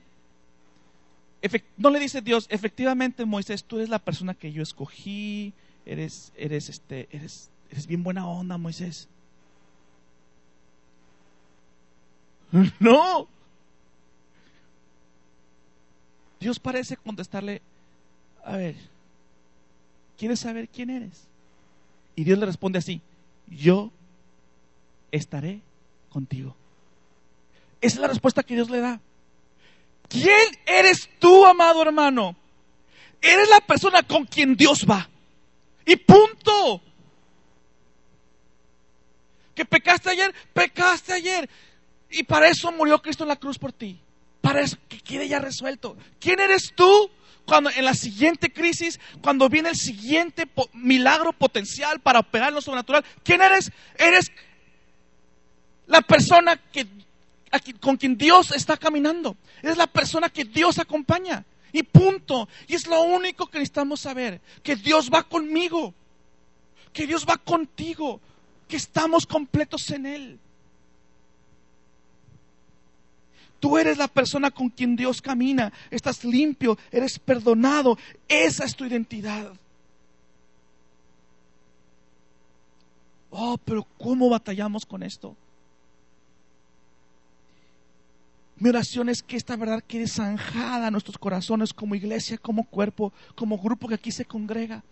[1.77, 5.53] no le dice Dios, efectivamente Moisés, tú eres la persona que yo escogí,
[5.85, 9.07] eres, eres, este, eres, eres bien buena onda, Moisés.
[12.79, 13.27] No.
[16.39, 17.61] Dios parece contestarle,
[18.43, 18.75] a ver,
[20.17, 21.27] ¿quieres saber quién eres?
[22.15, 23.01] Y Dios le responde así,
[23.47, 23.91] yo
[25.11, 25.61] estaré
[26.09, 26.55] contigo.
[27.79, 28.99] Esa es la respuesta que Dios le da.
[30.09, 32.35] ¿Quién eres tú, amado hermano?
[33.21, 35.09] Eres la persona con quien Dios va.
[35.85, 36.81] Y punto.
[39.55, 41.49] Que pecaste ayer, pecaste ayer.
[42.09, 43.99] Y para eso murió Cristo en la cruz por ti.
[44.41, 45.97] Para eso que quede ya resuelto.
[46.19, 47.09] ¿Quién eres tú?
[47.45, 52.61] Cuando en la siguiente crisis, cuando viene el siguiente milagro potencial para operar en lo
[52.61, 53.71] sobrenatural, ¿quién eres?
[53.97, 54.31] Eres
[55.87, 56.87] la persona que,
[57.79, 59.35] con quien Dios está caminando.
[59.61, 61.45] Eres la persona que Dios acompaña.
[61.73, 62.47] Y punto.
[62.67, 64.39] Y es lo único que necesitamos saber.
[64.61, 65.93] Que Dios va conmigo.
[66.93, 68.21] Que Dios va contigo.
[68.69, 70.39] Que estamos completos en Él.
[73.59, 75.73] Tú eres la persona con quien Dios camina.
[75.89, 77.97] Estás limpio, eres perdonado.
[78.27, 79.51] Esa es tu identidad.
[83.31, 85.35] Oh, pero ¿cómo batallamos con esto?
[88.57, 93.11] Mi oración es que esta verdad quede zanjada en nuestros corazones como iglesia, como cuerpo,
[93.35, 94.83] como grupo que aquí se congrega.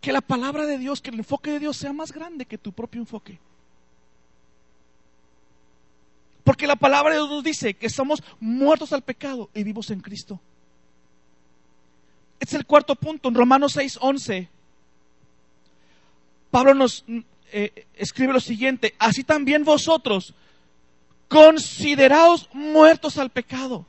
[0.00, 2.72] Que la palabra de Dios, que el enfoque de Dios sea más grande que tu
[2.72, 3.38] propio enfoque.
[6.44, 10.00] Porque la palabra de Dios nos dice que somos muertos al pecado y vivos en
[10.00, 10.40] Cristo.
[12.38, 14.48] Este es el cuarto punto, en Romanos 6, 11.
[16.50, 17.04] Pablo nos
[17.50, 20.34] eh, escribe lo siguiente, así también vosotros,
[21.34, 23.84] consideraos muertos al pecado.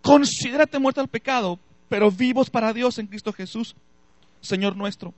[0.00, 1.58] Considérate muerto al pecado,
[1.88, 3.74] pero vivos para Dios en Cristo Jesús,
[4.40, 5.12] Señor nuestro.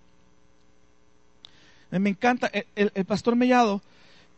[1.91, 3.83] Me encanta, el, pastor Mellado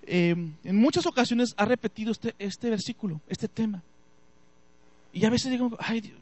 [0.03, 3.81] eh, en muchas ocasiones ha repetido este, este versículo, este tema.
[5.13, 6.19] Y a veces digo, ay Dios,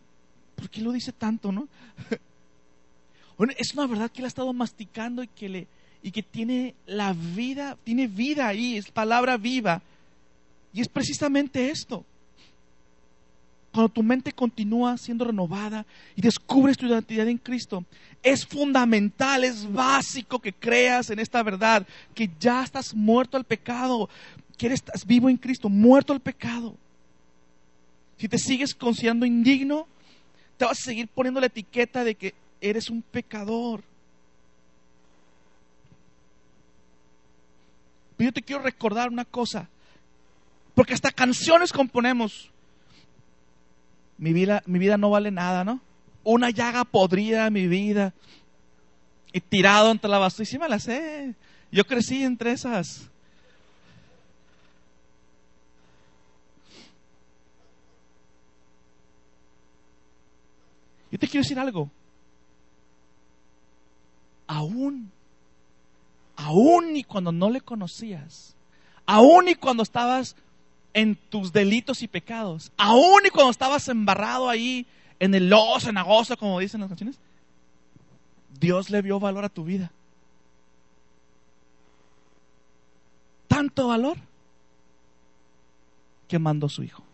[0.54, 1.66] ¿por qué lo dice tanto, no?
[3.56, 5.66] es una verdad que él ha estado masticando y que le
[6.02, 9.80] y que tiene la vida, tiene vida ahí, es palabra viva.
[10.72, 12.04] Y es precisamente esto.
[13.72, 17.84] Cuando tu mente continúa siendo renovada y descubres tu identidad en Cristo,
[18.22, 24.10] es fundamental, es básico que creas en esta verdad, que ya estás muerto al pecado,
[24.58, 26.76] que eres vivo en Cristo, muerto al pecado.
[28.18, 29.86] Si te sigues considerando indigno,
[30.58, 33.82] te vas a seguir poniendo la etiqueta de que eres un pecador.
[38.16, 39.68] Pero yo te quiero recordar una cosa,
[40.74, 42.50] porque hasta canciones componemos.
[44.18, 45.80] Mi vida, mi vida no vale nada, ¿no?
[46.24, 48.14] Una llaga podrida mi vida
[49.32, 50.44] y tirado entre la basura.
[50.44, 51.34] Y sí me la sé.
[51.70, 53.10] Yo crecí entre esas.
[61.10, 61.90] Yo te quiero decir algo.
[64.46, 65.10] Aún,
[66.36, 68.54] aún y cuando no le conocías,
[69.06, 70.36] aún y cuando estabas
[70.94, 74.86] en tus delitos y pecados, aún y cuando estabas embarrado ahí
[75.18, 77.18] en el lodo cenagoso, como dicen las canciones,
[78.58, 79.90] Dios le vio valor a tu vida.
[83.48, 84.16] Tanto valor
[86.28, 87.04] que mandó su hijo.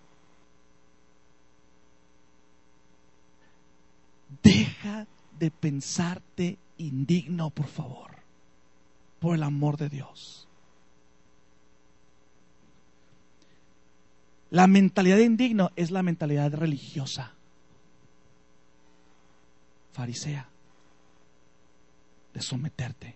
[4.42, 5.06] Deja
[5.38, 8.10] de pensarte indigno, por favor,
[9.18, 10.47] por el amor de Dios.
[14.50, 17.32] La mentalidad de indigno es la mentalidad religiosa,
[19.92, 20.48] farisea,
[22.32, 23.14] de someterte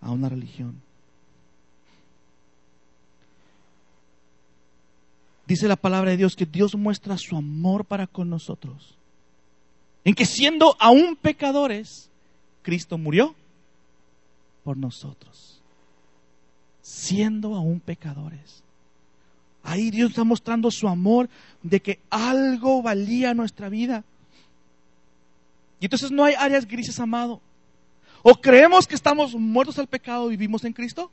[0.00, 0.80] a una religión.
[5.46, 8.96] Dice la palabra de Dios que Dios muestra su amor para con nosotros.
[10.04, 12.08] En que siendo aún pecadores,
[12.62, 13.34] Cristo murió
[14.62, 15.60] por nosotros.
[16.84, 18.62] Siendo aún pecadores.
[19.62, 21.30] Ahí Dios está mostrando su amor
[21.62, 24.04] de que algo valía nuestra vida.
[25.80, 27.40] Y entonces no hay áreas grises, amado.
[28.22, 31.10] O creemos que estamos muertos al pecado y vivimos en Cristo,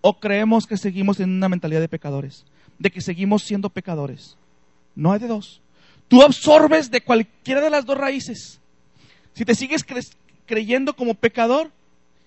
[0.00, 2.44] o creemos que seguimos en una mentalidad de pecadores
[2.78, 4.36] de que seguimos siendo pecadores.
[4.94, 5.60] No hay de dos.
[6.08, 8.60] Tú absorbes de cualquiera de las dos raíces.
[9.34, 9.84] Si te sigues
[10.46, 11.70] creyendo como pecador,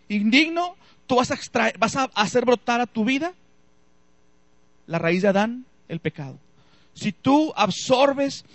[0.10, 0.76] indigno,
[1.08, 1.38] tú vas a,
[1.80, 3.34] vas a hacer brotar a tu vida
[4.86, 6.38] la raíz de Adán, el pecado.
[6.94, 8.46] Si tú absorbes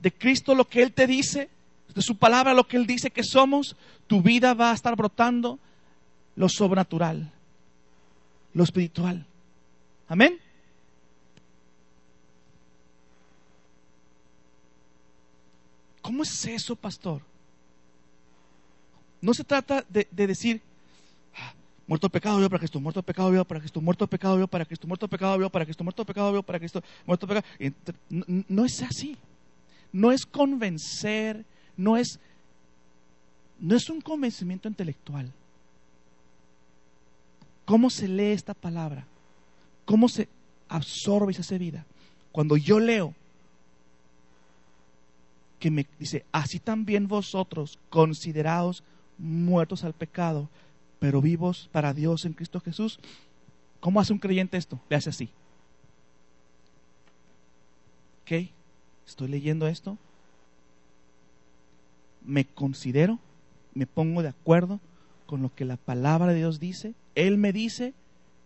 [0.00, 1.48] de Cristo lo que Él te dice,
[1.94, 5.58] de su palabra lo que Él dice que somos, tu vida va a estar brotando
[6.36, 7.30] lo sobrenatural,
[8.54, 9.26] lo espiritual.
[10.08, 10.38] Amén.
[16.02, 17.22] ¿Cómo es eso, pastor?
[19.20, 20.69] No se trata de, decir, ah,
[21.90, 24.86] muerto pecado, vivo para Cristo, muerto pecado, vivo para Cristo, muerto pecado, vivo para Cristo,
[24.86, 27.46] muerto pecado, vivo para Cristo, muerto pecado, vivo para Cristo, muerto pecado.
[28.08, 29.16] No, no es así.
[29.92, 31.44] No es convencer,
[31.76, 32.20] no es,
[33.58, 35.32] no es un convencimiento intelectual.
[37.64, 39.04] ¿Cómo se lee esta palabra?
[39.84, 40.28] ¿Cómo se,
[40.70, 41.84] absorbe y se hace vida.
[42.32, 43.14] Cuando yo leo
[45.58, 48.82] que me dice, así también vosotros, considerados
[49.18, 50.48] muertos al pecado,
[51.00, 53.00] pero vivos para Dios en Cristo Jesús,
[53.80, 54.78] ¿cómo hace un creyente esto?
[54.88, 55.30] Le hace así.
[58.22, 58.50] ¿Ok?
[59.06, 59.98] Estoy leyendo esto.
[62.24, 63.18] Me considero,
[63.74, 64.78] me pongo de acuerdo
[65.26, 66.94] con lo que la palabra de Dios dice.
[67.14, 67.94] Él me dice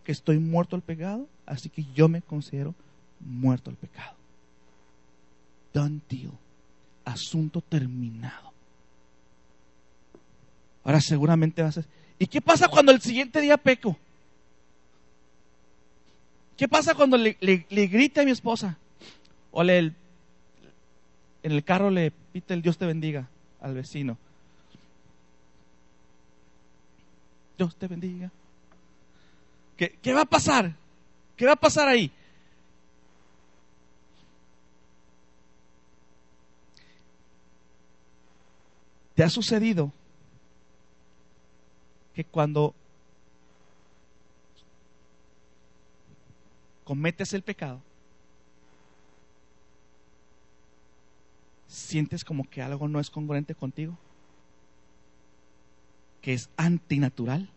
[0.05, 2.73] que estoy muerto al pecado, así que yo me considero
[3.19, 4.15] muerto al pecado.
[5.73, 6.31] Done deal.
[7.03, 8.53] Asunto terminado.
[10.85, 11.85] Ahora seguramente vas a...
[12.17, 13.97] ¿Y qué pasa cuando el siguiente día peco?
[16.57, 18.77] ¿Qué pasa cuando le, le, grita a mi esposa?
[19.51, 23.27] O le, en el carro le pita el Dios te bendiga
[23.59, 24.17] al vecino.
[27.57, 28.31] Dios te bendiga.
[29.75, 30.73] ¿Qué, ¿Qué va a pasar?
[31.35, 32.09] ¿Qué va a pasar ahí?
[39.15, 39.91] ¿Te ha sucedido
[42.15, 42.73] que cuando
[46.85, 47.81] cometes el pecado,
[51.67, 53.97] sientes como que algo no es congruente contigo?
[56.21, 57.49] ¿Que es antinatural?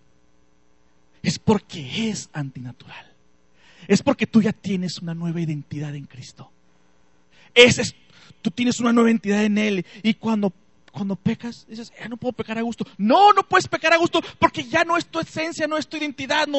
[1.22, 3.06] Es porque es antinatural.
[3.86, 6.50] Es porque tú ya tienes una nueva identidad en Cristo.
[7.54, 7.94] Ese es,
[8.42, 9.86] tú tienes una nueva identidad en Él.
[10.02, 10.52] Y cuando
[10.98, 12.84] cuando pecas, dices, ya no puedo pecar a gusto.
[12.96, 15.96] No, no puedes pecar a gusto porque ya no es tu esencia, no es tu
[15.96, 16.58] identidad, no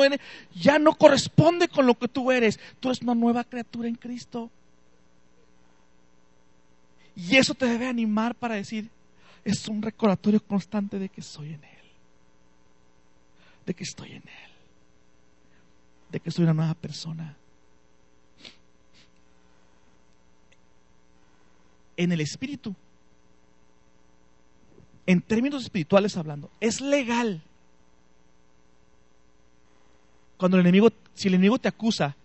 [0.55, 2.57] ya no corresponde con lo que tú eres.
[2.79, 4.49] Tú eres una nueva criatura en Cristo.
[7.17, 8.89] Y eso te debe animar para decir,
[9.43, 11.91] es un recordatorio constante de que soy en Él.
[13.65, 14.51] De que estoy en Él.
[16.13, 17.35] De que soy una nueva persona.
[21.97, 22.73] En el Espíritu
[25.09, 27.41] en términos espirituales hablando, es legal.
[30.37, 32.15] Cuando el enemigo, si el enemigo te acusa,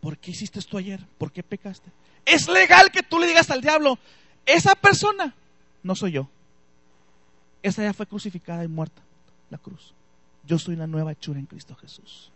[0.00, 1.04] ¿por qué hiciste esto ayer?
[1.18, 1.90] ¿Por qué pecaste?
[2.24, 3.98] Es legal que tú le digas al diablo,
[4.46, 5.34] esa persona
[5.82, 6.28] no soy yo.
[7.64, 9.02] Esa ya fue crucificada y muerta,
[9.50, 9.94] la cruz.
[10.44, 12.30] Yo soy una nueva hechura en Cristo Jesús.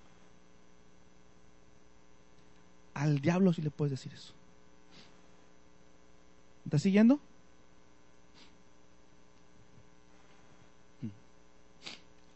[2.95, 4.33] Al diablo si le puedes decir eso.
[6.65, 7.21] ¿Estás siguiendo?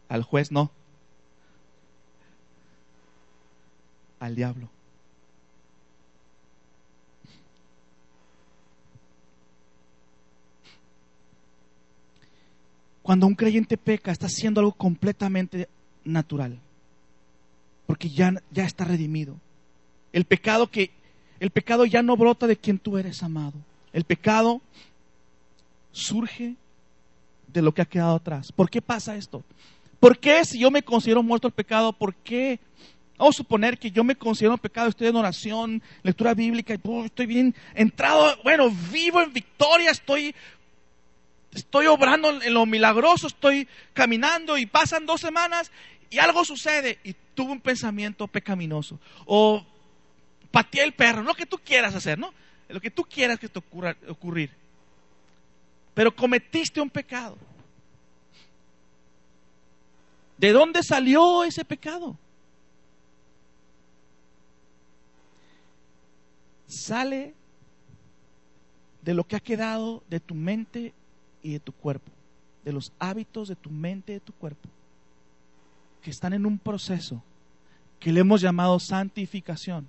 [0.09, 0.70] Al juez no.
[4.20, 4.68] Al diablo.
[13.02, 15.68] Cuando un creyente peca, está haciendo algo completamente
[16.04, 16.59] natural.
[17.86, 19.36] Porque ya, ya está redimido.
[20.12, 20.90] El pecado que
[21.38, 23.54] el pecado ya no brota de quien tú eres amado.
[23.92, 24.61] El pecado
[25.92, 26.57] surge
[27.46, 28.52] de lo que ha quedado atrás.
[28.52, 29.44] ¿Por qué pasa esto?
[30.01, 32.61] ¿Por qué si yo me considero muerto al pecado, por qué?
[33.18, 37.05] Vamos a suponer que yo me considero un pecado, estoy en oración, lectura bíblica, y
[37.05, 40.34] estoy bien entrado, bueno, vivo en victoria, estoy,
[41.55, 45.72] estoy obrando en lo milagroso, estoy caminando y pasan dos semanas
[46.11, 49.01] y algo sucede y tuve un pensamiento pecaminoso.
[49.24, 49.64] O
[50.51, 52.34] pateé el perro, lo que tú quieras hacer, ¿no?
[52.68, 54.51] Lo que tú quieras que te ocurra ocurrir.
[55.94, 57.38] Pero cometiste un pecado.
[60.39, 62.16] ¿De dónde salió ese pecado?
[66.66, 67.34] Sale
[69.03, 70.93] de lo que ha quedado de tu mente
[71.43, 72.11] y de tu cuerpo,
[72.64, 74.68] de los hábitos de tu mente y de tu cuerpo,
[76.03, 77.22] que están en un proceso
[78.01, 79.89] que le hemos llamado santificación,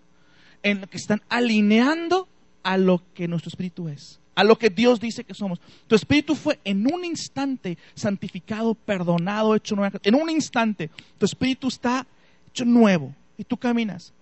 [0.64, 2.28] en lo que están alineando
[2.64, 5.60] a lo que nuestro espíritu es a lo que Dios dice que somos.
[5.88, 9.98] Tu espíritu fue en un instante santificado, perdonado, hecho nuevo.
[10.04, 12.06] En un instante, tu espíritu está
[12.48, 14.14] hecho nuevo y tú caminas.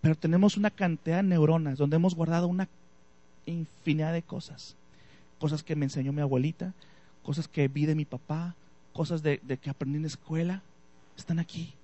[0.00, 2.68] Pero tenemos una cantidad de neuronas donde hemos guardado una
[3.46, 4.76] infinidad de cosas.
[5.40, 6.72] Cosas que me enseñó mi abuelita,
[7.24, 8.54] cosas que vi de mi papá,
[8.92, 10.62] cosas de, que aprendí en la escuela.
[11.18, 11.74] Están aquí.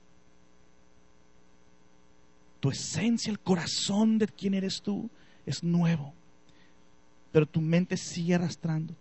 [2.61, 5.11] Tu esencia, el corazón de quién eres tú,
[5.45, 6.15] es nuevo
[7.33, 8.95] pero tu mente sigue arrastrando.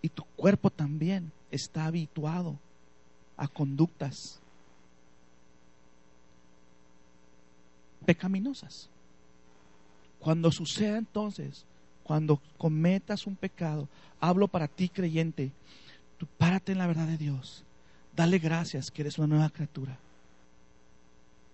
[0.00, 2.58] Y tu cuerpo también está habituado
[3.36, 4.40] a conductas
[8.04, 8.88] pecaminosas.
[10.18, 11.64] Cuando suceda entonces,
[12.02, 15.52] cuando cometas un pecado, hablo para ti creyente,
[16.16, 17.64] tú párate en la verdad de Dios.
[18.16, 19.98] Dale gracias que eres una nueva criatura.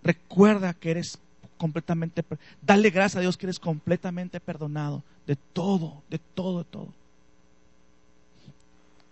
[0.02, 1.18] Recuerda que eres
[1.56, 2.24] completamente,
[2.62, 6.88] dale gracias a Dios que eres completamente perdonado de todo, de todo, de todo.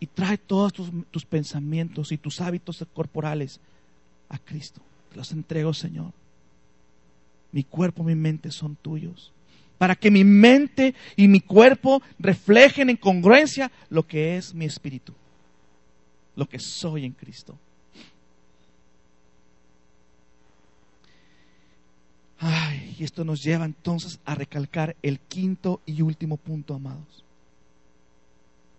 [0.01, 3.61] Y trae todos tus, tus pensamientos y tus hábitos corporales
[4.29, 4.81] a Cristo.
[5.11, 6.13] Te los entrego, Señor.
[7.53, 9.33] Mi cuerpo, mi mente son tuyos.
[9.79, 15.13] Para que mi mente y mi cuerpo reflejen en congruencia lo que es mi espíritu.
[16.35, 17.59] Lo que soy en Cristo.
[22.45, 27.25] Ay, y esto nos lleva entonces a recalcar el quinto y último punto, amados.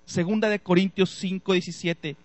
[0.05, 2.17] Segunda de Corintios 5, 17.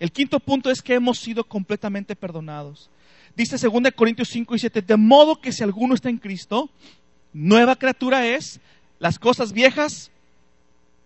[0.00, 2.90] El quinto punto es que hemos sido completamente perdonados.
[3.36, 6.68] Dice 2 Corintios 5 y 7, de modo que si alguno está en Cristo,
[7.32, 8.58] nueva criatura es,
[8.98, 10.10] las cosas viejas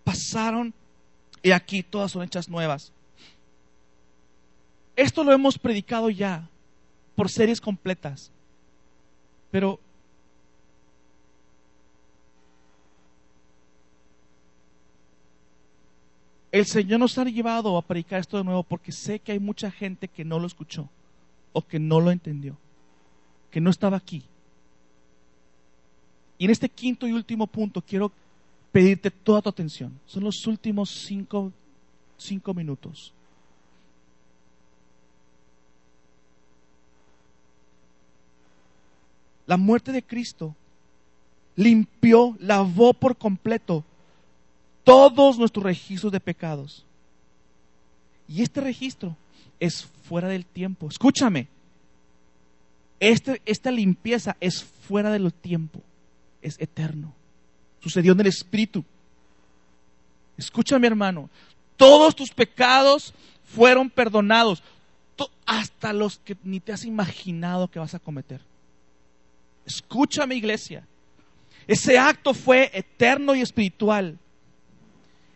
[0.04, 0.72] pasaron
[1.42, 2.92] y aquí todas son hechas nuevas.
[4.96, 6.48] Esto lo hemos predicado ya
[7.14, 8.30] por series completas,
[9.50, 9.78] pero
[16.52, 19.70] el Señor nos ha llevado a predicar esto de nuevo porque sé que hay mucha
[19.70, 20.88] gente que no lo escuchó
[21.52, 22.56] o que no lo entendió,
[23.50, 24.24] que no estaba aquí.
[26.38, 28.10] Y en este quinto y último punto quiero
[28.72, 29.98] pedirte toda tu atención.
[30.06, 31.52] Son los últimos cinco,
[32.16, 33.12] cinco minutos.
[39.50, 40.54] La muerte de Cristo
[41.56, 43.84] limpió, lavó por completo
[44.84, 46.84] todos nuestros registros de pecados.
[48.28, 49.16] Y este registro
[49.58, 50.86] es fuera del tiempo.
[50.88, 51.48] Escúchame.
[53.00, 55.80] Este, esta limpieza es fuera del tiempo.
[56.42, 57.12] Es eterno.
[57.80, 58.84] Sucedió en el Espíritu.
[60.36, 61.28] Escúchame, hermano.
[61.76, 64.62] Todos tus pecados fueron perdonados.
[65.44, 68.48] Hasta los que ni te has imaginado que vas a cometer.
[69.64, 70.86] Escúchame, iglesia.
[71.66, 74.18] Ese acto fue eterno y espiritual.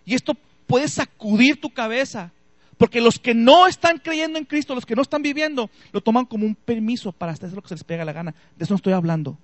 [0.05, 0.35] Y esto
[0.67, 2.33] puede sacudir tu cabeza.
[2.77, 6.27] Porque los que no están creyendo en Cristo, los que no están viviendo, lo toman
[6.27, 8.35] como un permiso para hacer lo que se les pega la gana.
[8.57, 9.39] De eso no estoy hablando.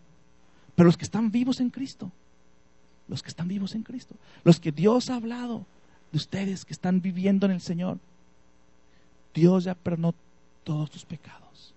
[0.74, 2.11] Pero los que están vivos en Cristo,
[3.07, 5.66] los que están vivos en Cristo, los que Dios ha hablado
[6.11, 7.99] de ustedes que están viviendo en el Señor,
[9.35, 10.14] Dios ya perdonó
[10.64, 11.74] todos tus pecados.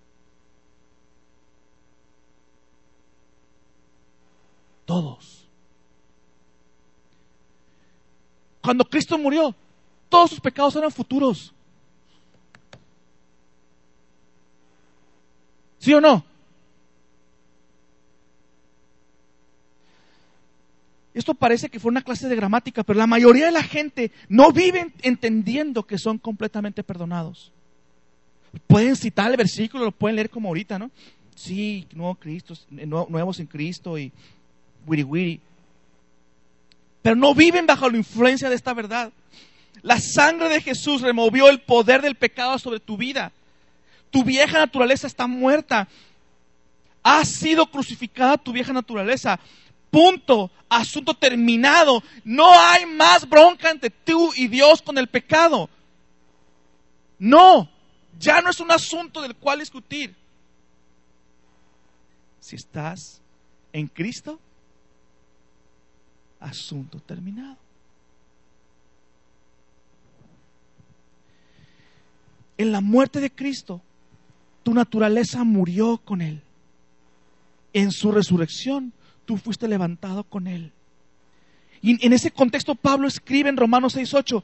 [4.84, 5.48] Todos.
[8.62, 9.54] Cuando Cristo murió,
[10.08, 11.52] todos sus pecados eran futuros.
[15.78, 16.24] ¿Sí o no?
[21.12, 24.50] Esto parece que fue una clase de gramática, pero la mayoría de la gente no
[24.50, 27.52] vive entendiendo que son completamente perdonados.
[28.66, 30.90] Pueden citar el versículo, lo pueden leer como ahorita, ¿no?
[31.36, 34.10] Sí, nuevo Cristo, nuevos en Cristo y
[37.02, 39.12] Pero no viven bajo la influencia de esta verdad.
[39.82, 43.32] La sangre de Jesús removió el poder del pecado sobre tu vida.
[44.10, 45.88] Tu vieja naturaleza está muerta.
[47.02, 49.38] Ha sido crucificada tu vieja naturaleza.
[49.90, 50.50] Punto.
[50.68, 52.02] Asunto terminado.
[52.24, 55.68] No hay más bronca entre tú y Dios con el pecado.
[57.18, 57.68] No.
[58.18, 60.14] Ya no es un asunto del cual discutir.
[62.40, 63.20] Si estás
[63.72, 64.38] en Cristo,
[66.44, 67.56] asunto terminado.
[72.58, 73.80] en la muerte de Cristo,
[74.62, 76.40] tu naturaleza murió con Él.
[77.72, 78.92] En su resurrección,
[79.24, 80.72] tú fuiste levantado con Él.
[81.82, 84.42] Y en ese contexto Pablo escribe en Romanos 6.8,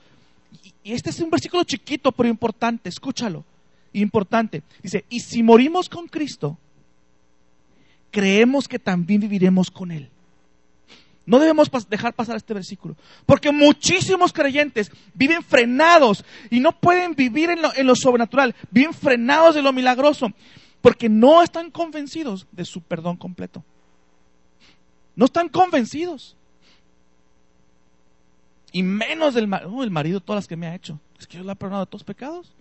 [0.83, 3.45] y este es un versículo chiquito pero importante, escúchalo,
[3.93, 4.63] importante.
[4.83, 6.59] Dice, y si morimos con Cristo,
[8.11, 10.11] creemos que también viviremos con Él.
[11.31, 17.51] No debemos dejar pasar este versículo, porque muchísimos creyentes viven frenados y no pueden vivir
[17.51, 20.33] en lo, sobrenatural, viven frenados de lo milagroso,
[20.81, 23.62] porque no están convencidos de su perdón completo.
[25.14, 26.37] No están convencidos.
[28.72, 30.99] Y menos del oh, el marido, todas las que me ha hecho.
[31.16, 32.53] Es que Dios le ha perdonado todos los pecados.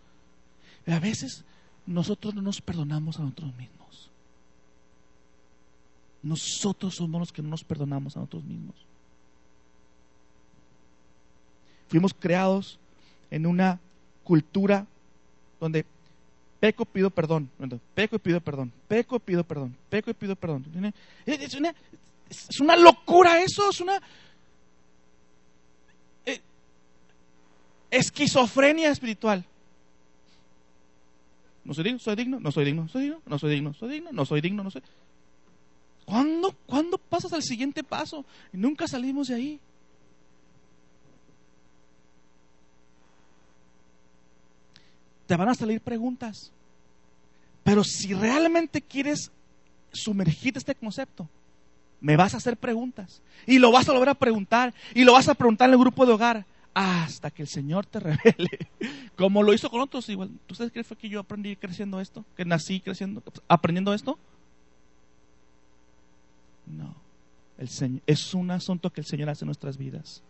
[0.86, 1.44] Y a veces
[1.88, 3.79] nosotros no nos perdonamos a nosotros mismos.
[6.22, 8.76] Nosotros somos los que no nos perdonamos a nosotros mismos.
[11.88, 12.78] Fuimos creados
[13.32, 13.80] en una
[14.24, 14.86] cultura
[15.60, 15.86] donde
[16.60, 17.50] peco, pido perdón,
[17.96, 20.66] peco y pido perdón, peco y pido perdón, peco y pido perdón.
[22.30, 24.02] Es una, locura eso, es una
[26.26, 26.42] eh,
[27.90, 29.44] esquizofrenia espiritual.
[31.64, 34.12] No soy digno, soy digno, no soy digno, soy digno, no soy digno, soy digno,
[34.12, 34.82] no soy digno, no soy.
[36.10, 38.26] ¿Cuándo, ¿Cuándo pasas al siguiente paso?
[38.52, 39.60] Y nunca salimos de ahí.
[45.28, 46.52] Te van a salir preguntas.
[47.64, 49.32] Pero si realmente quieres
[49.92, 51.30] sumergirte este concepto,
[52.02, 53.22] me vas a hacer preguntas.
[53.46, 54.74] Y lo vas a volver a preguntar.
[54.96, 56.46] Y lo vas a preguntar en el grupo de hogar.
[56.74, 58.68] Hasta que el Señor te revele.
[59.16, 60.10] Como lo hizo con otros.
[60.10, 62.26] Igual, ¿tú sabes qué fue que yo aprendí creciendo esto?
[62.36, 64.18] Que nací creciendo, aprendiendo esto.
[66.70, 66.96] No.
[67.58, 70.24] El Señor, es un asunto que el Señor hace en nuestras vidas.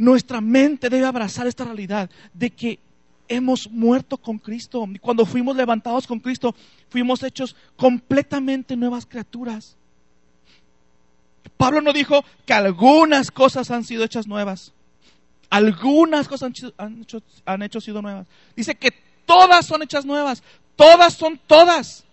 [0.00, 2.78] nuestra mente debe abrazar esta realidad de que
[3.28, 4.86] hemos muerto con Cristo.
[5.00, 6.54] Cuando fuimos levantados con Cristo,
[6.88, 9.76] fuimos hechos completamente nuevas criaturas.
[11.56, 14.72] Pablo no dijo que algunas cosas han sido hechas nuevas.
[15.50, 18.26] Algunas cosas han, hecho, han hecho sido nuevas.
[18.56, 18.94] Dice que
[19.30, 20.42] todas son hechas nuevas.
[20.74, 22.04] Todas son todas.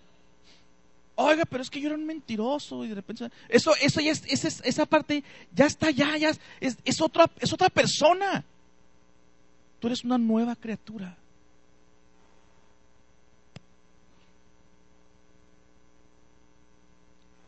[1.15, 4.24] Oiga, pero es que yo era un mentiroso y de repente eso, eso ya es,
[4.63, 8.43] esa, parte ya está ya, ya es, es, otra, es otra persona.
[9.80, 11.18] Tú eres una nueva criatura.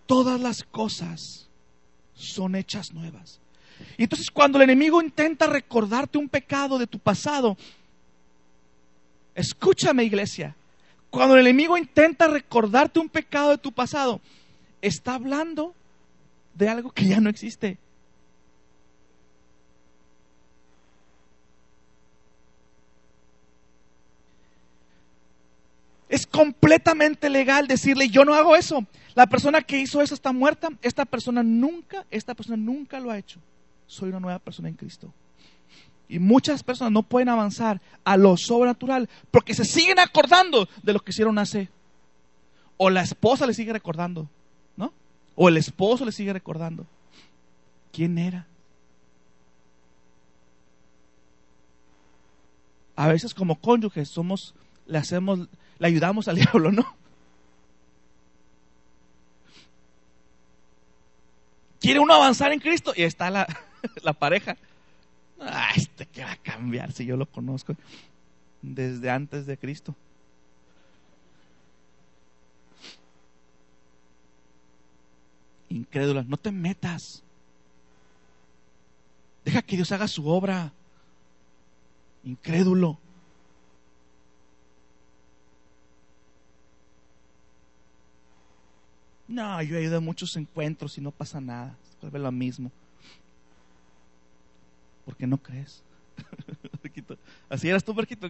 [0.07, 1.47] Todas las cosas
[2.15, 3.39] son hechas nuevas.
[3.97, 7.55] Y entonces cuando el enemigo intenta recordarte un pecado de tu pasado,
[9.39, 10.55] escúchame iglesia,
[11.09, 14.19] cuando el enemigo intenta recordarte un pecado de tu pasado,
[14.81, 15.73] está hablando
[16.53, 17.77] de algo que ya no existe.
[26.09, 28.85] Es completamente legal decirle, yo no hago eso.
[29.13, 30.69] La persona que hizo eso está muerta.
[30.81, 33.39] Esta persona nunca, esta persona nunca lo ha hecho.
[33.85, 35.13] Soy una nueva persona en Cristo.
[36.09, 40.99] Y muchas personas no pueden avanzar a lo sobrenatural porque se siguen acordando de lo
[40.99, 41.69] que hicieron hace.
[42.77, 44.27] O la esposa le sigue recordando,
[44.75, 44.91] ¿no?
[45.35, 46.87] O el esposo le sigue recordando.
[47.91, 48.47] ¿Quién era?
[52.95, 54.55] A veces como cónyuges somos,
[54.87, 55.47] le hacemos,
[55.77, 56.97] le ayudamos al diablo, ¿no?
[61.79, 63.47] Quiere uno avanzar en Cristo y está la,
[64.01, 64.57] la pareja.
[65.39, 67.75] Ah, este que va a cambiar si yo lo conozco
[68.61, 69.95] desde antes de Cristo.
[75.69, 77.23] Incrédula, no te metas.
[79.45, 80.73] Deja que Dios haga su obra.
[82.23, 82.97] Incrédulo.
[89.27, 91.77] No, yo he ido a muchos encuentros y no pasa nada.
[92.01, 92.71] Es lo mismo.
[95.09, 95.81] ¿Por qué no crees?
[97.49, 98.29] Así eras tú, Marquito.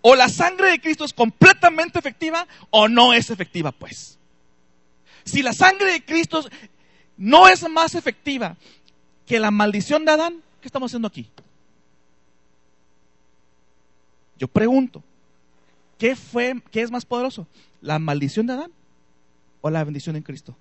[0.00, 4.18] o la sangre de Cristo es completamente efectiva o no es efectiva, pues.
[5.22, 6.44] Si la sangre de Cristo
[7.16, 8.56] no es más efectiva
[9.24, 11.30] que la maldición de Adán, ¿qué estamos haciendo aquí?
[14.36, 15.00] Yo pregunto,
[15.96, 17.46] ¿Qué, fue, ¿Qué es más poderoso?
[17.80, 18.72] ¿La maldición de Adán
[19.60, 20.56] o la bendición en Cristo?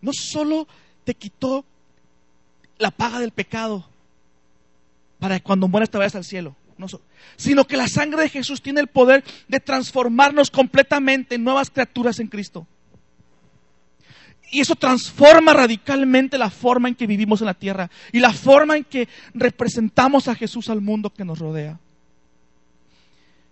[0.00, 0.66] No solo
[1.04, 1.64] te quitó
[2.78, 3.88] la paga del pecado
[5.18, 6.54] para que cuando mueras te vayas al cielo,
[7.36, 12.20] sino que la sangre de Jesús tiene el poder de transformarnos completamente en nuevas criaturas
[12.20, 12.66] en Cristo.
[14.50, 18.76] Y eso transforma radicalmente la forma en que vivimos en la tierra y la forma
[18.76, 21.78] en que representamos a Jesús al mundo que nos rodea.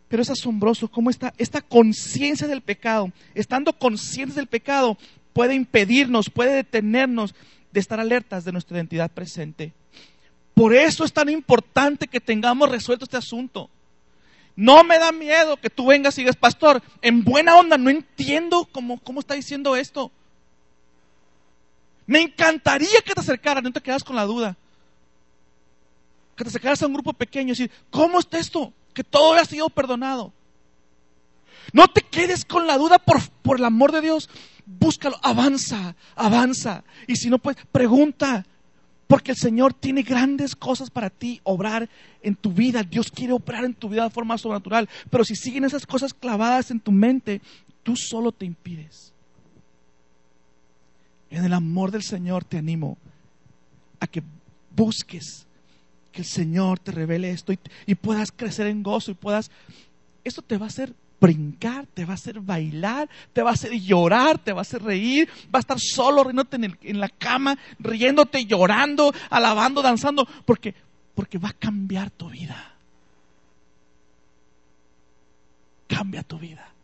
[0.09, 4.97] Pero es asombroso cómo esta, esta conciencia del pecado, estando conscientes del pecado,
[5.37, 7.35] puede impedirnos, puede detenernos
[7.71, 9.75] de estar alertas de nuestra identidad presente.
[10.55, 13.69] Por eso es tan importante que tengamos resuelto este asunto.
[14.57, 18.67] No me da miedo que tú vengas y digas, pastor, en buena onda, no entiendo
[18.73, 20.11] cómo, cómo está diciendo esto.
[22.07, 24.57] Me encantaría que te acercaras, no te quedas con la duda.
[26.35, 28.73] Que te acercaras a un grupo pequeño y decir, ¿cómo está esto?
[28.95, 30.33] Que todo ha sido perdonado.
[31.75, 34.31] No te quedes con la duda por, por el amor de Dios.
[34.67, 36.83] Búscalo, avanza, avanza.
[37.07, 38.45] Y si no, pues pregunta.
[39.07, 41.89] Porque el Señor tiene grandes cosas para ti, obrar
[42.23, 42.83] en tu vida.
[42.83, 44.89] Dios quiere obrar en tu vida de forma sobrenatural.
[45.11, 47.41] Pero si siguen esas cosas clavadas en tu mente,
[47.85, 49.13] tú solo te impides.
[51.31, 52.99] En el amor del Señor te animo
[54.01, 54.25] a que
[54.75, 55.47] busques
[56.11, 59.51] que el Señor te revele esto y, puedas crecer en gozo y puedas...
[60.25, 60.95] Esto te va a hacer
[61.27, 64.83] brincar, te va a hacer bailar, te va a hacer llorar, te va a hacer
[64.83, 70.75] reír, va a estar solo riéndote en, en la cama, riéndote, llorando, alabando, danzando, porque,
[71.15, 72.75] porque va a cambiar tu vida.
[75.89, 76.77] Cambia tu vida.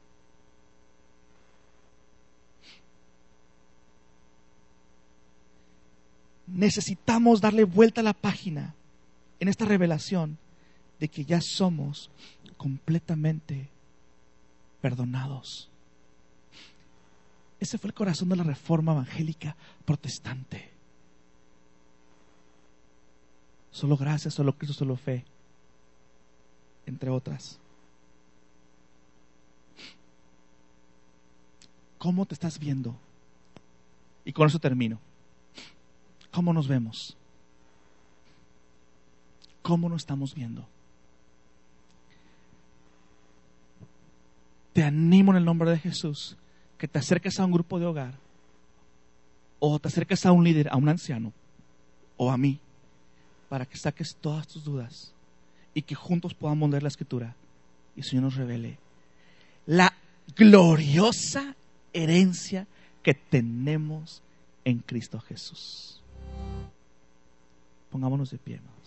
[6.52, 8.74] necesitamos darle vuelta a la página
[9.40, 10.38] en esta revelación
[11.00, 12.10] de que ya somos
[12.56, 13.68] completamente
[14.82, 15.70] perdonados.
[17.58, 19.56] Ese fue el corazón de la reforma evangélica
[19.86, 20.70] protestante.
[23.70, 25.24] Solo gracia, solo Cristo, solo fe,
[26.84, 27.58] entre otras.
[31.98, 32.96] ¿Cómo te estás viendo?
[34.24, 34.98] Y con eso termino.
[36.32, 37.16] ¿Cómo nos vemos?
[39.62, 40.66] ¿Cómo nos estamos viendo?
[44.72, 46.36] Te animo en el nombre de Jesús
[46.78, 48.14] que te acerques a un grupo de hogar
[49.58, 51.32] o te acerques a un líder, a un anciano
[52.16, 52.58] o a mí,
[53.48, 55.12] para que saques todas tus dudas
[55.74, 57.36] y que juntos podamos leer la escritura
[57.94, 58.78] y el Señor nos revele
[59.66, 59.92] la
[60.36, 61.54] gloriosa
[61.92, 62.66] herencia
[63.02, 64.22] que tenemos
[64.64, 66.00] en Cristo Jesús.
[67.90, 68.78] Pongámonos de pie, hermanos.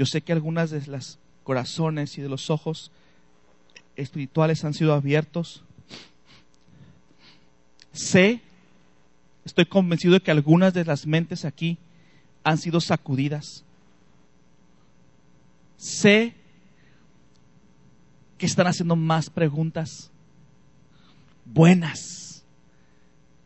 [0.00, 2.90] Yo sé que algunas de las corazones y de los ojos
[3.96, 5.62] espirituales han sido abiertos.
[7.92, 8.40] Sé,
[9.44, 11.76] estoy convencido de que algunas de las mentes aquí
[12.44, 13.62] han sido sacudidas.
[15.76, 16.32] Sé
[18.38, 20.10] que están haciendo más preguntas
[21.44, 22.42] buenas,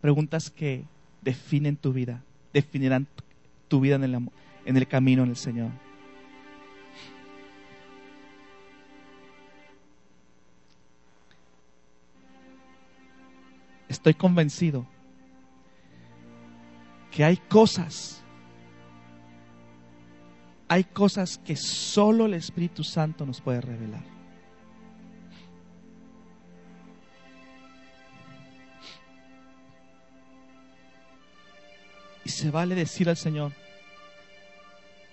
[0.01, 0.85] preguntas que
[1.21, 3.09] definen tu vida, definirán
[3.67, 4.31] tu vida en el,
[4.67, 5.73] en el camino en el Señor.
[14.05, 14.87] Estoy convencido
[17.11, 18.23] que hay cosas,
[20.69, 24.05] hay cosas que solo el Espíritu Santo nos puede revelar.
[32.27, 33.53] Y se vale decir al Señor,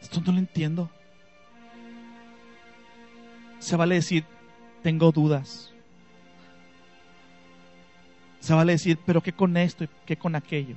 [0.02, 0.90] esto no lo entiendo.
[3.60, 4.26] Se vale decir,
[4.84, 5.71] tengo dudas.
[8.42, 10.76] Se vale decir, pero ¿qué con esto y qué con aquello?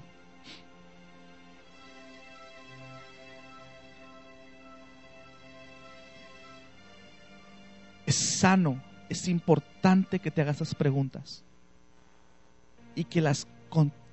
[8.04, 11.42] Es sano, es importante que te hagas esas preguntas
[12.94, 13.48] y que, las,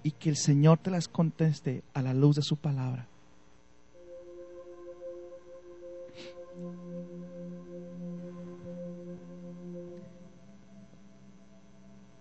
[0.01, 3.10] y que el Señor te las conteste a la luz de su palabra.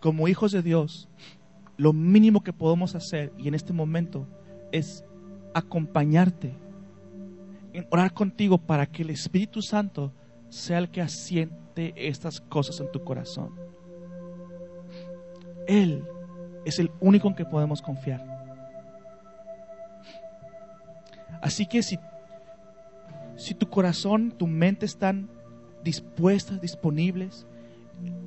[0.01, 1.09] Como hijos de Dios,
[1.77, 4.27] lo mínimo que podemos hacer y en este momento
[4.73, 5.05] es
[5.55, 6.55] acompañarte,
[7.73, 10.13] en orar contigo para que el Espíritu Santo
[10.49, 13.55] sea el que asiente estas cosas en tu corazón.
[15.67, 16.05] Él
[16.65, 18.27] es el único en que podemos confiar.
[21.41, 21.99] Así que si,
[23.37, 25.31] si tu corazón, tu mente están
[25.83, 27.47] dispuestas, disponibles,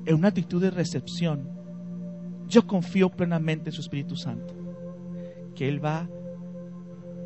[0.06, 1.63] en una actitud de recepción,
[2.54, 4.54] yo confío plenamente en su Espíritu Santo,
[5.56, 6.08] que Él va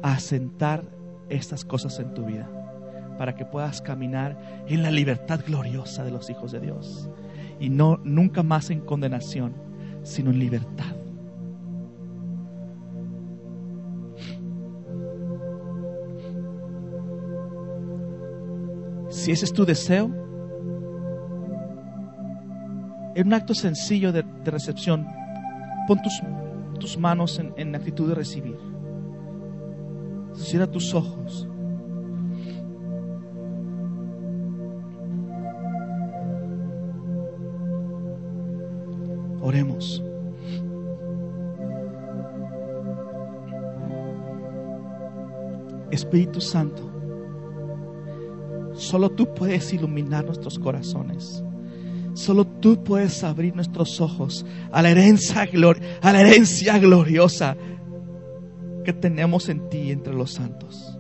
[0.03, 0.83] a asentar
[1.29, 2.49] estas cosas en tu vida
[3.19, 7.11] para que puedas caminar en la libertad gloriosa de los hijos de Dios
[7.61, 9.53] y no nunca más en condenación,
[10.03, 10.97] sino en libertad.
[19.11, 20.11] Si ese es tu deseo,
[23.19, 25.05] en un acto sencillo de, recepción,
[25.89, 25.99] pon
[26.79, 28.57] tus, manos en, en actitud de recibir.
[30.35, 31.49] Cierra tus ojos.
[39.41, 40.01] Oremos.
[45.91, 46.89] Espíritu Santo,
[48.75, 51.43] solo tú puedes iluminar nuestros corazones.
[52.19, 55.47] Solo tú puedes abrir nuestros ojos a la herencia,
[56.03, 57.57] a la herencia gloriosa
[58.85, 60.99] que tenemos en ti entre los santos.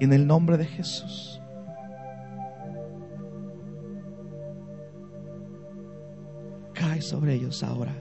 [0.00, 1.40] En el nombre de Jesús.
[6.74, 7.94] Cae sobre ellos ahora.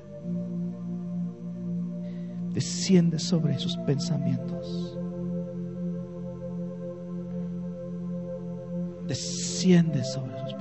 [2.53, 4.97] Desciende sobre sus pensamientos.
[9.05, 10.56] Desciende sobre sus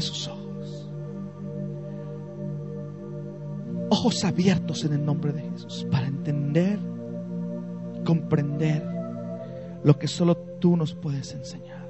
[0.00, 0.90] sus ojos.
[3.90, 6.78] Ojos abiertos en el nombre de Jesús para entender,
[8.04, 8.84] comprender
[9.84, 11.88] lo que solo tú nos puedes enseñar.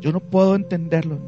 [0.00, 1.18] Yo no puedo entenderlo.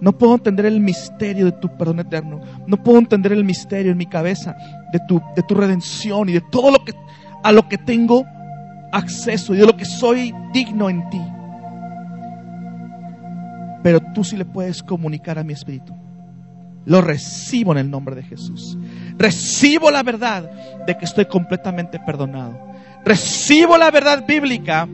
[0.00, 2.40] No puedo entender el misterio de tu perdón eterno.
[2.66, 4.54] No puedo entender el misterio en mi cabeza
[4.92, 6.92] de tu, de tu redención y de todo lo que
[7.42, 8.24] a lo que tengo
[8.92, 11.20] acceso y de lo que soy digno en ti.
[13.86, 15.94] Pero tú sí le puedes comunicar a mi espíritu.
[16.86, 18.76] Lo recibo en el nombre de Jesús.
[19.16, 20.50] Recibo la verdad
[20.84, 22.58] de que estoy completamente perdonado.
[23.04, 24.88] Recibo la verdad bíblica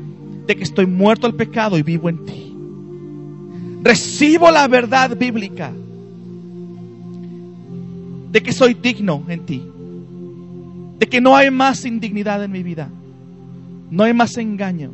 [0.47, 2.55] de que estoy muerto al pecado y vivo en ti.
[3.83, 5.73] Recibo la verdad bíblica
[8.31, 9.67] de que soy digno en ti.
[10.99, 12.91] De que no hay más indignidad en mi vida.
[13.91, 14.91] No hay más engaño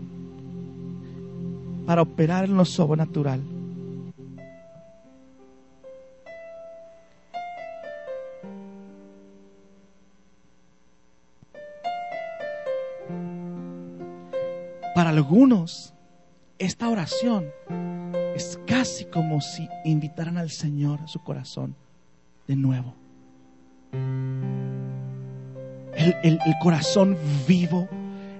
[1.84, 3.57] para operar en lo sobrenatural.
[14.99, 15.94] Para algunos,
[16.59, 17.53] esta oración
[18.34, 21.76] es casi como si invitaran al Señor a su corazón
[22.49, 22.96] de nuevo.
[25.94, 27.88] El, corazón vivo,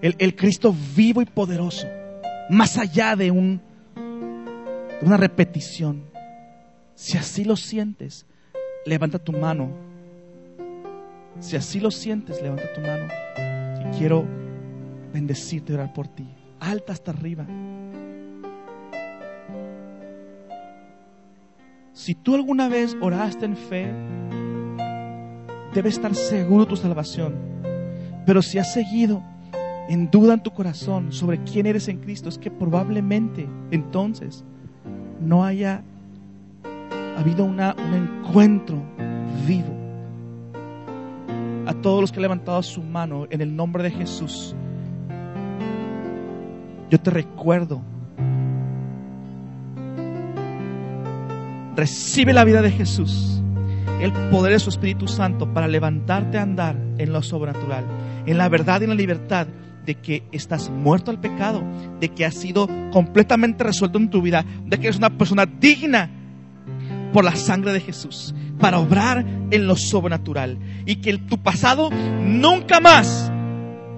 [0.03, 1.87] el, Cristo vivo y poderoso,
[2.51, 3.61] más allá de, de
[5.03, 6.07] una repetición.
[6.97, 8.27] Si así lo sientes,
[8.85, 9.71] levanta tu mano.
[11.39, 13.07] Si así lo sientes, levanta tu mano.
[13.81, 14.27] Y quiero
[15.13, 16.27] bendecirte y orar por ti
[16.61, 17.47] alta hasta arriba.
[21.93, 23.93] Si tú alguna vez oraste en fe,
[25.75, 27.35] debes estar seguro de tu salvación.
[28.25, 29.23] Pero si has seguido
[29.89, 34.45] en duda en tu corazón sobre quién eres en Cristo, es que probablemente entonces
[35.21, 35.83] no haya
[37.17, 38.83] habido una, un encuentro
[39.47, 39.75] vivo.
[41.67, 44.55] A todos los que han levantado su mano en el nombre de Jesús,
[46.91, 47.83] yo te recuerdo.
[51.77, 53.41] Recibe la vida de Jesús,
[54.01, 57.85] el poder de su Espíritu Santo para levantarte a andar en lo sobrenatural,
[58.27, 59.47] en la verdad y en la libertad
[59.87, 61.63] de que estás muerto al pecado,
[62.01, 66.11] de que has sido completamente resuelto en tu vida, de que eres una persona digna
[67.13, 72.81] por la sangre de Jesús, para obrar en lo sobrenatural y que tu pasado nunca
[72.81, 73.31] más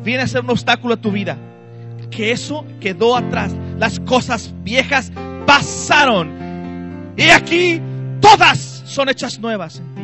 [0.04, 1.38] viene a ser un obstáculo a tu vida
[2.10, 3.52] que eso quedó atrás.
[3.78, 5.12] Las cosas viejas
[5.46, 7.12] pasaron.
[7.16, 7.80] Y aquí
[8.20, 10.00] todas son hechas nuevas en ti.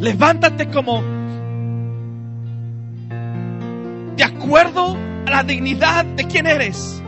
[0.00, 1.02] Levántate como
[4.16, 7.02] de acuerdo a la dignidad de quien eres.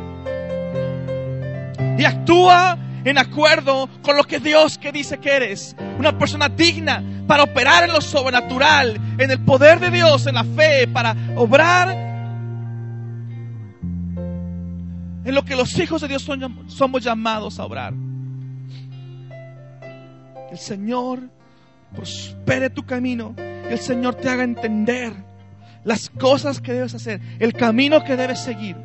[1.99, 5.77] Y actúa en acuerdo con lo que Dios que dice que eres.
[5.99, 10.45] Una persona digna para operar en lo sobrenatural, en el poder de Dios, en la
[10.45, 12.11] fe, para obrar
[15.25, 16.29] en lo que los hijos de Dios
[16.67, 17.95] somos llamados a obrar.
[20.51, 21.21] El Señor
[21.95, 25.13] prospere tu camino, el Señor te haga entender
[25.85, 28.77] las cosas que debes hacer, el camino que debes seguir.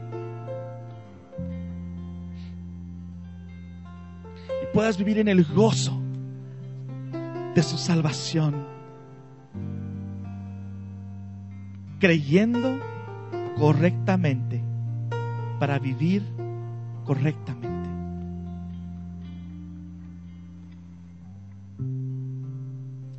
[4.76, 5.97] Puedas vivir en el gozo
[7.55, 8.67] de su salvación.
[11.97, 12.78] Creyendo
[13.57, 14.61] correctamente
[15.61, 16.23] para vivir
[17.05, 17.89] correctamente.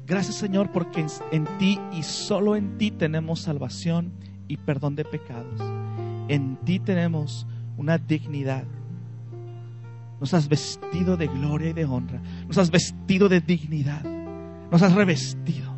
[0.07, 4.13] Gracias Señor porque en, ti y solo en ti tenemos salvación
[4.47, 5.59] y perdón de pecados.
[6.29, 7.47] En ti tenemos
[7.79, 8.65] una dignidad
[10.21, 12.21] nos has vestido de gloria y de honra.
[12.47, 14.03] Nos has vestido de dignidad.
[14.71, 15.77] Nos has revestido.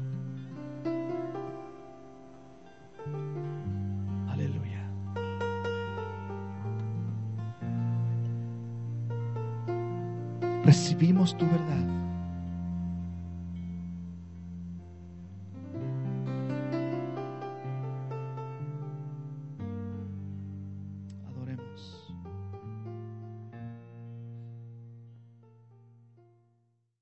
[4.28, 4.90] Aleluya.
[10.64, 11.97] Recibimos tu verdad.